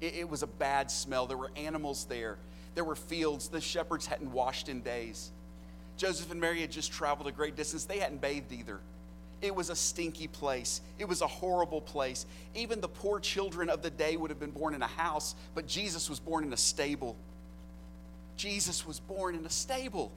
It, 0.00 0.14
it 0.14 0.30
was 0.30 0.42
a 0.42 0.46
bad 0.46 0.90
smell. 0.90 1.26
There 1.26 1.36
were 1.36 1.50
animals 1.54 2.06
there. 2.06 2.38
There 2.74 2.82
were 2.82 2.96
fields. 2.96 3.48
The 3.48 3.60
shepherds 3.60 4.06
hadn't 4.06 4.32
washed 4.32 4.70
in 4.70 4.80
days. 4.80 5.30
Joseph 5.98 6.30
and 6.30 6.40
Mary 6.40 6.62
had 6.62 6.70
just 6.70 6.92
traveled 6.92 7.28
a 7.28 7.32
great 7.32 7.56
distance. 7.56 7.84
They 7.84 7.98
hadn't 7.98 8.22
bathed 8.22 8.52
either. 8.52 8.80
It 9.42 9.54
was 9.54 9.68
a 9.68 9.76
stinky 9.76 10.28
place. 10.28 10.80
It 10.98 11.06
was 11.06 11.20
a 11.20 11.26
horrible 11.26 11.82
place. 11.82 12.24
Even 12.54 12.80
the 12.80 12.88
poor 12.88 13.20
children 13.20 13.68
of 13.68 13.82
the 13.82 13.90
day 13.90 14.16
would 14.16 14.30
have 14.30 14.40
been 14.40 14.50
born 14.50 14.72
in 14.72 14.80
a 14.80 14.86
house, 14.86 15.34
but 15.54 15.66
Jesus 15.66 16.08
was 16.08 16.20
born 16.20 16.44
in 16.44 16.54
a 16.54 16.56
stable. 16.56 17.18
Jesus 18.36 18.86
was 18.86 19.00
born 19.00 19.34
in 19.34 19.44
a 19.46 19.50
stable. 19.50 20.12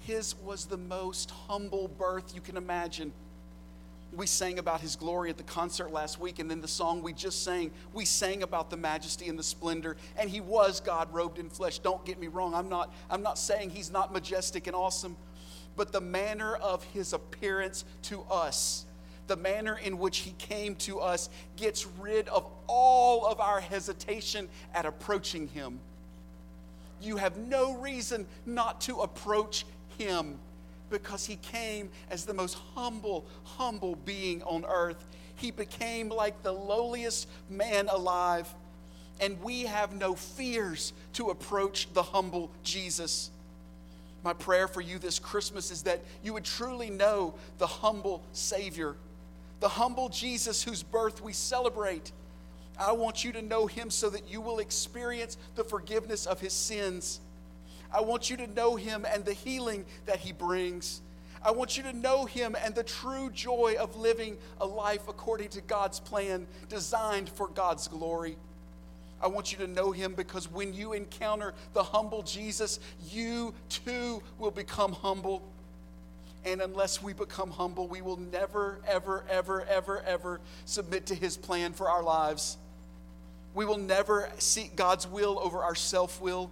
His 0.00 0.34
was 0.36 0.66
the 0.66 0.76
most 0.76 1.30
humble 1.30 1.88
birth 1.88 2.34
you 2.34 2.40
can 2.40 2.56
imagine. 2.56 3.12
We 4.16 4.26
sang 4.26 4.58
about 4.58 4.80
his 4.80 4.96
glory 4.96 5.28
at 5.28 5.36
the 5.36 5.42
concert 5.42 5.92
last 5.92 6.18
week, 6.18 6.38
and 6.38 6.50
then 6.50 6.62
the 6.62 6.68
song 6.68 7.02
we 7.02 7.12
just 7.12 7.44
sang, 7.44 7.70
we 7.92 8.06
sang 8.06 8.42
about 8.42 8.70
the 8.70 8.76
majesty 8.76 9.28
and 9.28 9.38
the 9.38 9.42
splendor. 9.42 9.96
And 10.18 10.30
he 10.30 10.40
was 10.40 10.80
God 10.80 11.12
robed 11.12 11.38
in 11.38 11.50
flesh. 11.50 11.78
Don't 11.80 12.02
get 12.06 12.18
me 12.18 12.28
wrong. 12.28 12.54
I'm 12.54 12.70
not, 12.70 12.94
I'm 13.10 13.22
not 13.22 13.38
saying 13.38 13.70
he's 13.70 13.90
not 13.90 14.12
majestic 14.12 14.66
and 14.66 14.74
awesome, 14.74 15.14
but 15.76 15.92
the 15.92 16.00
manner 16.00 16.56
of 16.56 16.82
his 16.84 17.12
appearance 17.12 17.84
to 18.04 18.22
us, 18.30 18.86
the 19.26 19.36
manner 19.36 19.76
in 19.76 19.98
which 19.98 20.18
he 20.18 20.32
came 20.38 20.74
to 20.76 21.00
us, 21.00 21.28
gets 21.56 21.86
rid 22.00 22.28
of 22.28 22.50
all 22.66 23.26
of 23.26 23.40
our 23.40 23.60
hesitation 23.60 24.48
at 24.72 24.86
approaching 24.86 25.48
him. 25.48 25.80
You 27.00 27.16
have 27.16 27.36
no 27.36 27.74
reason 27.74 28.26
not 28.46 28.80
to 28.82 29.00
approach 29.00 29.64
him 29.98 30.38
because 30.90 31.26
he 31.26 31.36
came 31.36 31.90
as 32.10 32.24
the 32.24 32.34
most 32.34 32.56
humble, 32.74 33.26
humble 33.44 33.96
being 33.96 34.42
on 34.42 34.64
earth. 34.66 35.04
He 35.36 35.50
became 35.50 36.08
like 36.08 36.42
the 36.42 36.52
lowliest 36.52 37.28
man 37.48 37.88
alive. 37.88 38.52
And 39.20 39.40
we 39.42 39.62
have 39.62 39.94
no 39.94 40.14
fears 40.14 40.92
to 41.14 41.30
approach 41.30 41.92
the 41.92 42.02
humble 42.02 42.50
Jesus. 42.62 43.30
My 44.24 44.32
prayer 44.32 44.68
for 44.68 44.80
you 44.80 44.98
this 44.98 45.18
Christmas 45.18 45.70
is 45.70 45.82
that 45.82 46.00
you 46.22 46.32
would 46.32 46.44
truly 46.44 46.90
know 46.90 47.34
the 47.58 47.66
humble 47.66 48.22
Savior, 48.32 48.94
the 49.60 49.68
humble 49.68 50.08
Jesus 50.08 50.62
whose 50.62 50.82
birth 50.82 51.22
we 51.22 51.32
celebrate. 51.32 52.12
I 52.78 52.92
want 52.92 53.24
you 53.24 53.32
to 53.32 53.42
know 53.42 53.66
him 53.66 53.90
so 53.90 54.08
that 54.10 54.30
you 54.30 54.40
will 54.40 54.60
experience 54.60 55.36
the 55.56 55.64
forgiveness 55.64 56.26
of 56.26 56.40
his 56.40 56.52
sins. 56.52 57.20
I 57.92 58.02
want 58.02 58.30
you 58.30 58.36
to 58.36 58.46
know 58.46 58.76
him 58.76 59.06
and 59.10 59.24
the 59.24 59.32
healing 59.32 59.84
that 60.06 60.18
he 60.18 60.32
brings. 60.32 61.00
I 61.42 61.50
want 61.52 61.76
you 61.76 61.82
to 61.84 61.92
know 61.92 62.24
him 62.24 62.56
and 62.62 62.74
the 62.74 62.82
true 62.82 63.30
joy 63.30 63.76
of 63.78 63.96
living 63.96 64.36
a 64.60 64.66
life 64.66 65.08
according 65.08 65.48
to 65.50 65.60
God's 65.60 66.00
plan, 66.00 66.46
designed 66.68 67.28
for 67.28 67.48
God's 67.48 67.88
glory. 67.88 68.36
I 69.20 69.26
want 69.26 69.52
you 69.52 69.58
to 69.58 69.66
know 69.66 69.90
him 69.90 70.14
because 70.14 70.50
when 70.50 70.72
you 70.72 70.92
encounter 70.92 71.54
the 71.72 71.82
humble 71.82 72.22
Jesus, 72.22 72.78
you 73.10 73.54
too 73.68 74.22
will 74.38 74.50
become 74.50 74.92
humble. 74.92 75.42
And 76.44 76.60
unless 76.60 77.02
we 77.02 77.12
become 77.12 77.50
humble, 77.50 77.88
we 77.88 78.00
will 78.00 78.16
never, 78.16 78.78
ever, 78.86 79.24
ever, 79.28 79.64
ever, 79.68 80.02
ever 80.02 80.40
submit 80.66 81.06
to 81.06 81.14
his 81.14 81.36
plan 81.36 81.72
for 81.72 81.90
our 81.90 82.02
lives. 82.02 82.56
We 83.54 83.64
will 83.64 83.78
never 83.78 84.30
seek 84.38 84.76
God's 84.76 85.06
will 85.06 85.38
over 85.42 85.62
our 85.62 85.74
self 85.74 86.20
will. 86.20 86.50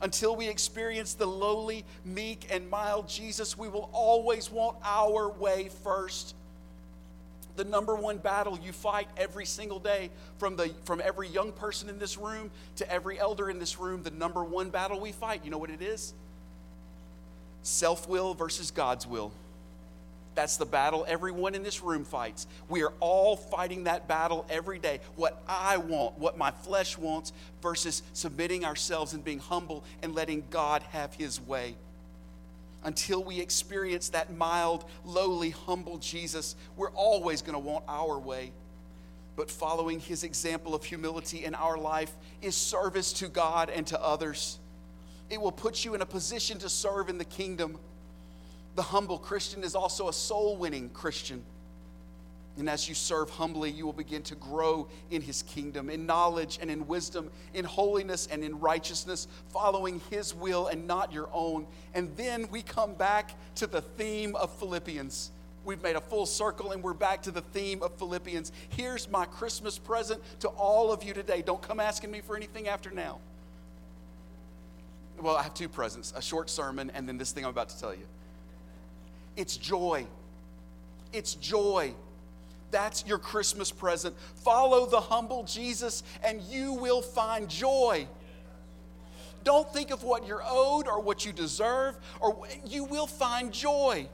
Until 0.00 0.36
we 0.36 0.48
experience 0.48 1.14
the 1.14 1.26
lowly, 1.26 1.84
meek, 2.04 2.48
and 2.50 2.68
mild 2.68 3.08
Jesus, 3.08 3.56
we 3.56 3.68
will 3.68 3.88
always 3.92 4.50
want 4.50 4.76
our 4.84 5.30
way 5.30 5.70
first. 5.82 6.34
The 7.56 7.64
number 7.64 7.94
one 7.94 8.18
battle 8.18 8.58
you 8.62 8.72
fight 8.72 9.08
every 9.16 9.46
single 9.46 9.78
day, 9.78 10.10
from, 10.38 10.56
the, 10.56 10.72
from 10.84 11.00
every 11.02 11.28
young 11.28 11.52
person 11.52 11.88
in 11.88 11.98
this 11.98 12.18
room 12.18 12.50
to 12.76 12.90
every 12.90 13.18
elder 13.18 13.48
in 13.48 13.58
this 13.58 13.78
room, 13.78 14.02
the 14.02 14.10
number 14.10 14.42
one 14.42 14.70
battle 14.70 15.00
we 15.00 15.12
fight, 15.12 15.42
you 15.44 15.50
know 15.50 15.58
what 15.58 15.70
it 15.70 15.80
is? 15.80 16.12
Self 17.62 18.08
will 18.08 18.34
versus 18.34 18.70
God's 18.70 19.06
will. 19.06 19.32
That's 20.34 20.56
the 20.56 20.66
battle 20.66 21.04
everyone 21.06 21.54
in 21.54 21.62
this 21.62 21.82
room 21.82 22.04
fights. 22.04 22.46
We 22.68 22.82
are 22.82 22.92
all 23.00 23.36
fighting 23.36 23.84
that 23.84 24.08
battle 24.08 24.44
every 24.48 24.78
day. 24.78 25.00
What 25.16 25.42
I 25.46 25.76
want, 25.76 26.18
what 26.18 26.36
my 26.36 26.50
flesh 26.50 26.98
wants, 26.98 27.32
versus 27.62 28.02
submitting 28.12 28.64
ourselves 28.64 29.12
and 29.12 29.24
being 29.24 29.38
humble 29.38 29.84
and 30.02 30.14
letting 30.14 30.44
God 30.50 30.82
have 30.90 31.14
His 31.14 31.40
way. 31.40 31.76
Until 32.82 33.22
we 33.22 33.40
experience 33.40 34.10
that 34.10 34.34
mild, 34.34 34.84
lowly, 35.04 35.50
humble 35.50 35.98
Jesus, 35.98 36.56
we're 36.76 36.90
always 36.90 37.40
going 37.40 37.54
to 37.54 37.58
want 37.58 37.84
our 37.88 38.18
way. 38.18 38.52
But 39.36 39.50
following 39.50 40.00
His 40.00 40.24
example 40.24 40.74
of 40.74 40.84
humility 40.84 41.44
in 41.44 41.54
our 41.54 41.78
life 41.78 42.12
is 42.42 42.56
service 42.56 43.12
to 43.14 43.28
God 43.28 43.70
and 43.70 43.86
to 43.86 44.02
others. 44.02 44.58
It 45.30 45.40
will 45.40 45.52
put 45.52 45.84
you 45.84 45.94
in 45.94 46.02
a 46.02 46.06
position 46.06 46.58
to 46.58 46.68
serve 46.68 47.08
in 47.08 47.18
the 47.18 47.24
kingdom 47.24 47.78
the 48.74 48.82
humble 48.82 49.18
Christian 49.18 49.62
is 49.62 49.74
also 49.74 50.08
a 50.08 50.12
soul 50.12 50.56
winning 50.56 50.90
Christian. 50.90 51.44
And 52.56 52.68
as 52.68 52.88
you 52.88 52.94
serve 52.94 53.30
humbly, 53.30 53.70
you 53.70 53.84
will 53.84 53.92
begin 53.92 54.22
to 54.22 54.36
grow 54.36 54.86
in 55.10 55.22
his 55.22 55.42
kingdom, 55.42 55.90
in 55.90 56.06
knowledge 56.06 56.58
and 56.60 56.70
in 56.70 56.86
wisdom, 56.86 57.30
in 57.52 57.64
holiness 57.64 58.28
and 58.30 58.44
in 58.44 58.60
righteousness, 58.60 59.26
following 59.48 60.00
his 60.10 60.34
will 60.34 60.68
and 60.68 60.86
not 60.86 61.12
your 61.12 61.28
own. 61.32 61.66
And 61.94 62.16
then 62.16 62.48
we 62.50 62.62
come 62.62 62.94
back 62.94 63.34
to 63.56 63.66
the 63.66 63.80
theme 63.80 64.36
of 64.36 64.56
Philippians. 64.58 65.32
We've 65.64 65.82
made 65.82 65.96
a 65.96 66.00
full 66.00 66.26
circle 66.26 66.70
and 66.72 66.82
we're 66.82 66.94
back 66.94 67.22
to 67.22 67.32
the 67.32 67.40
theme 67.40 67.82
of 67.82 67.92
Philippians. 67.94 68.52
Here's 68.68 69.10
my 69.10 69.24
Christmas 69.24 69.78
present 69.78 70.20
to 70.40 70.48
all 70.48 70.92
of 70.92 71.02
you 71.02 71.12
today. 71.12 71.42
Don't 71.42 71.62
come 71.62 71.80
asking 71.80 72.10
me 72.10 72.20
for 72.20 72.36
anything 72.36 72.68
after 72.68 72.90
now. 72.90 73.18
Well, 75.20 75.36
I 75.36 75.42
have 75.42 75.54
two 75.54 75.68
presents 75.68 76.12
a 76.16 76.22
short 76.22 76.50
sermon 76.50 76.90
and 76.94 77.08
then 77.08 77.18
this 77.18 77.32
thing 77.32 77.44
I'm 77.44 77.50
about 77.50 77.70
to 77.70 77.80
tell 77.80 77.94
you. 77.94 78.06
It's 79.36 79.56
joy. 79.56 80.06
It's 81.12 81.34
joy. 81.34 81.94
That's 82.70 83.06
your 83.06 83.18
Christmas 83.18 83.70
present. 83.70 84.16
Follow 84.36 84.86
the 84.86 85.00
humble 85.00 85.44
Jesus 85.44 86.02
and 86.24 86.42
you 86.42 86.72
will 86.72 87.02
find 87.02 87.48
joy. 87.48 88.08
Don't 89.44 89.70
think 89.72 89.90
of 89.90 90.02
what 90.02 90.26
you're 90.26 90.42
owed 90.44 90.88
or 90.88 91.00
what 91.00 91.26
you 91.26 91.32
deserve, 91.32 91.96
or 92.18 92.46
you 92.64 92.84
will 92.84 93.06
find 93.06 93.52
joy. 93.52 94.08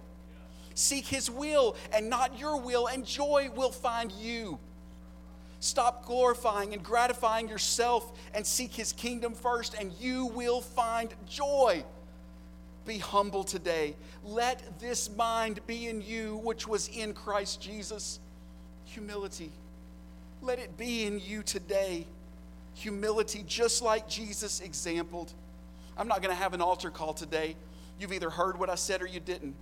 Seek 0.75 1.07
His 1.07 1.31
will 1.31 1.77
and 1.93 2.11
not 2.11 2.39
your 2.39 2.61
will, 2.61 2.89
and 2.89 3.07
joy 3.07 3.49
will 3.55 3.71
find 3.71 4.11
you. 4.13 4.59
Stop 5.61 6.05
glorifying 6.05 6.73
and 6.73 6.83
gratifying 6.83 7.49
yourself 7.49 8.19
and 8.35 8.45
seek 8.45 8.73
His 8.73 8.93
kingdom 8.93 9.35
first, 9.35 9.75
and 9.79 9.93
you 10.01 10.27
will 10.27 10.61
find 10.61 11.15
joy. 11.29 11.85
Be 12.91 12.99
humble 12.99 13.45
today. 13.45 13.95
Let 14.25 14.81
this 14.81 15.09
mind 15.17 15.61
be 15.69 15.87
in 15.87 16.03
you, 16.03 16.41
which 16.43 16.67
was 16.67 16.89
in 16.89 17.15
Christ 17.15 17.63
Jesus. 17.63 18.19
Humility. 18.87 19.53
Let 20.43 20.59
it 20.59 20.77
be 20.77 21.05
in 21.05 21.21
you 21.21 21.45
today. 21.45 22.05
Humility, 22.75 23.45
just 23.47 23.81
like 23.81 24.09
Jesus 24.09 24.59
exampled. 24.59 25.33
I'm 25.97 26.09
not 26.09 26.21
going 26.21 26.35
to 26.35 26.43
have 26.43 26.53
an 26.53 26.61
altar 26.61 26.91
call 26.91 27.15
today. 27.15 27.55
You've 28.01 28.13
either 28.13 28.29
heard 28.29 28.59
what 28.59 28.69
I 28.69 28.75
said 28.75 29.03
or 29.03 29.07
you 29.07 29.21
didn't. 29.21 29.55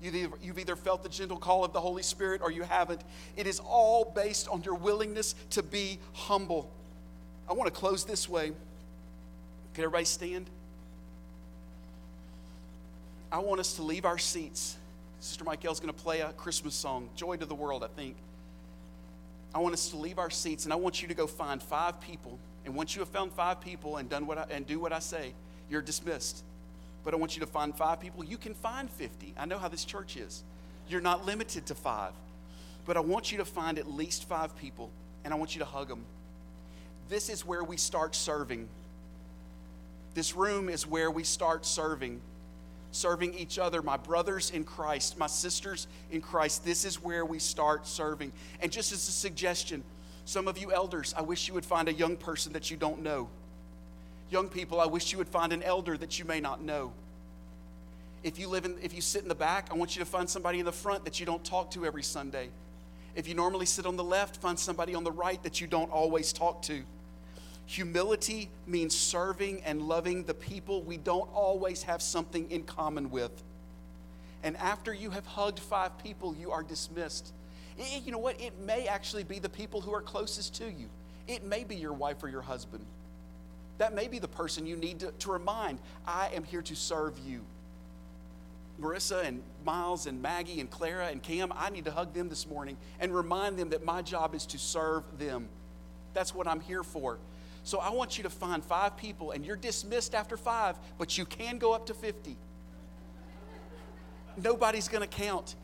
You've 0.00 0.14
either, 0.14 0.36
you've 0.40 0.58
either 0.60 0.76
felt 0.76 1.02
the 1.02 1.08
gentle 1.08 1.36
call 1.36 1.64
of 1.64 1.72
the 1.72 1.80
Holy 1.80 2.04
Spirit 2.04 2.42
or 2.44 2.52
you 2.52 2.62
haven't. 2.62 3.00
It 3.36 3.48
is 3.48 3.58
all 3.58 4.04
based 4.04 4.46
on 4.46 4.62
your 4.62 4.74
willingness 4.74 5.34
to 5.50 5.64
be 5.64 5.98
humble. 6.12 6.70
I 7.50 7.54
want 7.54 7.74
to 7.74 7.76
close 7.76 8.04
this 8.04 8.28
way. 8.28 8.52
Can 9.74 9.82
everybody 9.82 10.04
stand? 10.04 10.48
I 13.30 13.38
want 13.40 13.60
us 13.60 13.74
to 13.74 13.82
leave 13.82 14.06
our 14.06 14.16
seats. 14.16 14.76
Sister 15.20 15.44
Michael's 15.44 15.80
going 15.80 15.92
to 15.92 16.02
play 16.02 16.20
a 16.20 16.32
Christmas 16.32 16.74
song, 16.74 17.10
Joy 17.14 17.36
to 17.36 17.44
the 17.44 17.54
World, 17.54 17.84
I 17.84 17.88
think. 17.88 18.16
I 19.54 19.58
want 19.58 19.74
us 19.74 19.90
to 19.90 19.96
leave 19.96 20.18
our 20.18 20.30
seats 20.30 20.64
and 20.64 20.72
I 20.72 20.76
want 20.76 21.02
you 21.02 21.08
to 21.08 21.14
go 21.14 21.26
find 21.26 21.62
five 21.62 22.00
people. 22.00 22.38
And 22.64 22.74
once 22.74 22.94
you 22.94 23.00
have 23.00 23.08
found 23.08 23.32
five 23.32 23.60
people 23.60 23.98
and 23.98 24.08
done 24.08 24.26
what 24.26 24.38
I, 24.38 24.44
and 24.50 24.66
do 24.66 24.78
what 24.80 24.92
I 24.92 24.98
say, 24.98 25.32
you're 25.70 25.82
dismissed. 25.82 26.42
But 27.04 27.12
I 27.12 27.16
want 27.16 27.36
you 27.36 27.40
to 27.40 27.46
find 27.46 27.74
five 27.74 28.00
people. 28.00 28.24
You 28.24 28.38
can 28.38 28.54
find 28.54 28.90
50. 28.90 29.34
I 29.38 29.44
know 29.44 29.58
how 29.58 29.68
this 29.68 29.84
church 29.84 30.16
is. 30.16 30.42
You're 30.88 31.00
not 31.00 31.26
limited 31.26 31.66
to 31.66 31.74
five. 31.74 32.12
But 32.86 32.96
I 32.96 33.00
want 33.00 33.30
you 33.30 33.38
to 33.38 33.44
find 33.44 33.78
at 33.78 33.90
least 33.90 34.26
five 34.26 34.56
people 34.56 34.90
and 35.24 35.34
I 35.34 35.36
want 35.36 35.54
you 35.54 35.58
to 35.58 35.66
hug 35.66 35.88
them. 35.88 36.04
This 37.10 37.28
is 37.28 37.44
where 37.44 37.64
we 37.64 37.76
start 37.76 38.14
serving. 38.14 38.68
This 40.14 40.34
room 40.34 40.70
is 40.70 40.86
where 40.86 41.10
we 41.10 41.24
start 41.24 41.66
serving 41.66 42.20
serving 42.90 43.34
each 43.34 43.58
other, 43.58 43.82
my 43.82 43.96
brothers 43.96 44.50
in 44.50 44.64
Christ, 44.64 45.18
my 45.18 45.26
sisters 45.26 45.86
in 46.10 46.20
Christ. 46.20 46.64
This 46.64 46.84
is 46.84 47.02
where 47.02 47.24
we 47.24 47.38
start 47.38 47.86
serving. 47.86 48.32
And 48.60 48.72
just 48.72 48.92
as 48.92 49.06
a 49.08 49.12
suggestion, 49.12 49.82
some 50.24 50.48
of 50.48 50.58
you 50.58 50.72
elders, 50.72 51.14
I 51.16 51.22
wish 51.22 51.48
you 51.48 51.54
would 51.54 51.64
find 51.64 51.88
a 51.88 51.92
young 51.92 52.16
person 52.16 52.52
that 52.52 52.70
you 52.70 52.76
don't 52.76 53.02
know. 53.02 53.28
Young 54.30 54.48
people, 54.48 54.80
I 54.80 54.86
wish 54.86 55.12
you 55.12 55.18
would 55.18 55.28
find 55.28 55.52
an 55.52 55.62
elder 55.62 55.96
that 55.96 56.18
you 56.18 56.24
may 56.24 56.40
not 56.40 56.62
know. 56.62 56.92
If 58.22 58.38
you 58.38 58.48
live 58.48 58.64
in 58.64 58.76
if 58.82 58.92
you 58.92 59.00
sit 59.00 59.22
in 59.22 59.28
the 59.28 59.34
back, 59.34 59.68
I 59.70 59.74
want 59.74 59.96
you 59.96 60.00
to 60.00 60.10
find 60.10 60.28
somebody 60.28 60.58
in 60.58 60.64
the 60.64 60.72
front 60.72 61.04
that 61.04 61.20
you 61.20 61.24
don't 61.24 61.44
talk 61.44 61.70
to 61.72 61.86
every 61.86 62.02
Sunday. 62.02 62.48
If 63.14 63.28
you 63.28 63.34
normally 63.34 63.64
sit 63.64 63.86
on 63.86 63.96
the 63.96 64.04
left, 64.04 64.36
find 64.36 64.58
somebody 64.58 64.94
on 64.94 65.04
the 65.04 65.12
right 65.12 65.42
that 65.44 65.60
you 65.60 65.66
don't 65.66 65.90
always 65.90 66.32
talk 66.32 66.62
to. 66.62 66.82
Humility 67.68 68.48
means 68.66 68.96
serving 68.96 69.60
and 69.62 69.82
loving 69.82 70.24
the 70.24 70.32
people 70.32 70.82
we 70.82 70.96
don't 70.96 71.28
always 71.34 71.82
have 71.82 72.00
something 72.00 72.50
in 72.50 72.62
common 72.62 73.10
with. 73.10 73.30
And 74.42 74.56
after 74.56 74.94
you 74.94 75.10
have 75.10 75.26
hugged 75.26 75.60
five 75.60 75.98
people, 76.02 76.34
you 76.34 76.50
are 76.50 76.62
dismissed. 76.62 77.30
Eh, 77.78 78.00
You 78.06 78.10
know 78.10 78.18
what? 78.18 78.40
It 78.40 78.58
may 78.60 78.88
actually 78.88 79.22
be 79.22 79.38
the 79.38 79.50
people 79.50 79.82
who 79.82 79.92
are 79.92 80.00
closest 80.00 80.54
to 80.54 80.64
you. 80.64 80.88
It 81.26 81.44
may 81.44 81.62
be 81.62 81.76
your 81.76 81.92
wife 81.92 82.22
or 82.22 82.30
your 82.30 82.40
husband. 82.40 82.86
That 83.76 83.94
may 83.94 84.08
be 84.08 84.18
the 84.18 84.28
person 84.28 84.66
you 84.66 84.76
need 84.76 85.00
to, 85.00 85.12
to 85.18 85.30
remind 85.30 85.78
I 86.06 86.30
am 86.34 86.44
here 86.44 86.62
to 86.62 86.74
serve 86.74 87.18
you. 87.18 87.42
Marissa 88.80 89.24
and 89.26 89.42
Miles 89.66 90.06
and 90.06 90.22
Maggie 90.22 90.60
and 90.60 90.70
Clara 90.70 91.08
and 91.08 91.22
Cam, 91.22 91.52
I 91.54 91.68
need 91.68 91.84
to 91.84 91.90
hug 91.90 92.14
them 92.14 92.30
this 92.30 92.46
morning 92.46 92.78
and 92.98 93.14
remind 93.14 93.58
them 93.58 93.68
that 93.70 93.84
my 93.84 94.00
job 94.00 94.34
is 94.34 94.46
to 94.46 94.58
serve 94.58 95.02
them. 95.18 95.50
That's 96.14 96.34
what 96.34 96.48
I'm 96.48 96.60
here 96.60 96.82
for. 96.82 97.18
So 97.68 97.80
I 97.80 97.90
want 97.90 98.16
you 98.16 98.22
to 98.22 98.30
find 98.30 98.64
five 98.64 98.96
people, 98.96 99.32
and 99.32 99.44
you're 99.44 99.54
dismissed 99.54 100.14
after 100.14 100.38
five, 100.38 100.78
but 100.96 101.18
you 101.18 101.26
can 101.26 101.58
go 101.58 101.74
up 101.74 101.84
to 101.88 101.92
50. 101.92 102.34
Nobody's 104.42 104.88
going 104.88 105.06
to 105.06 105.06
count. 105.06 105.54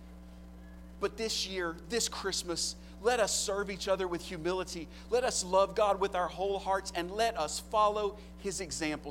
But 1.01 1.17
this 1.17 1.49
year, 1.49 1.75
this 1.89 2.11
Christmas, 2.11 2.77
let 3.01 3.21
us 3.21 3.35
serve 3.35 3.71
each 3.71 3.89
other 3.89 4.07
with 4.07 4.21
humility. 4.21 4.87
Let 5.09 5.25
us 5.25 5.43
love 5.43 5.75
God 5.75 5.99
with 5.99 6.15
our 6.15 6.29
whole 6.29 6.59
hearts, 6.59 6.93
and 6.95 7.11
let 7.11 7.39
us 7.39 7.61
follow 7.71 8.19
his 8.37 8.61
example. 8.61 9.11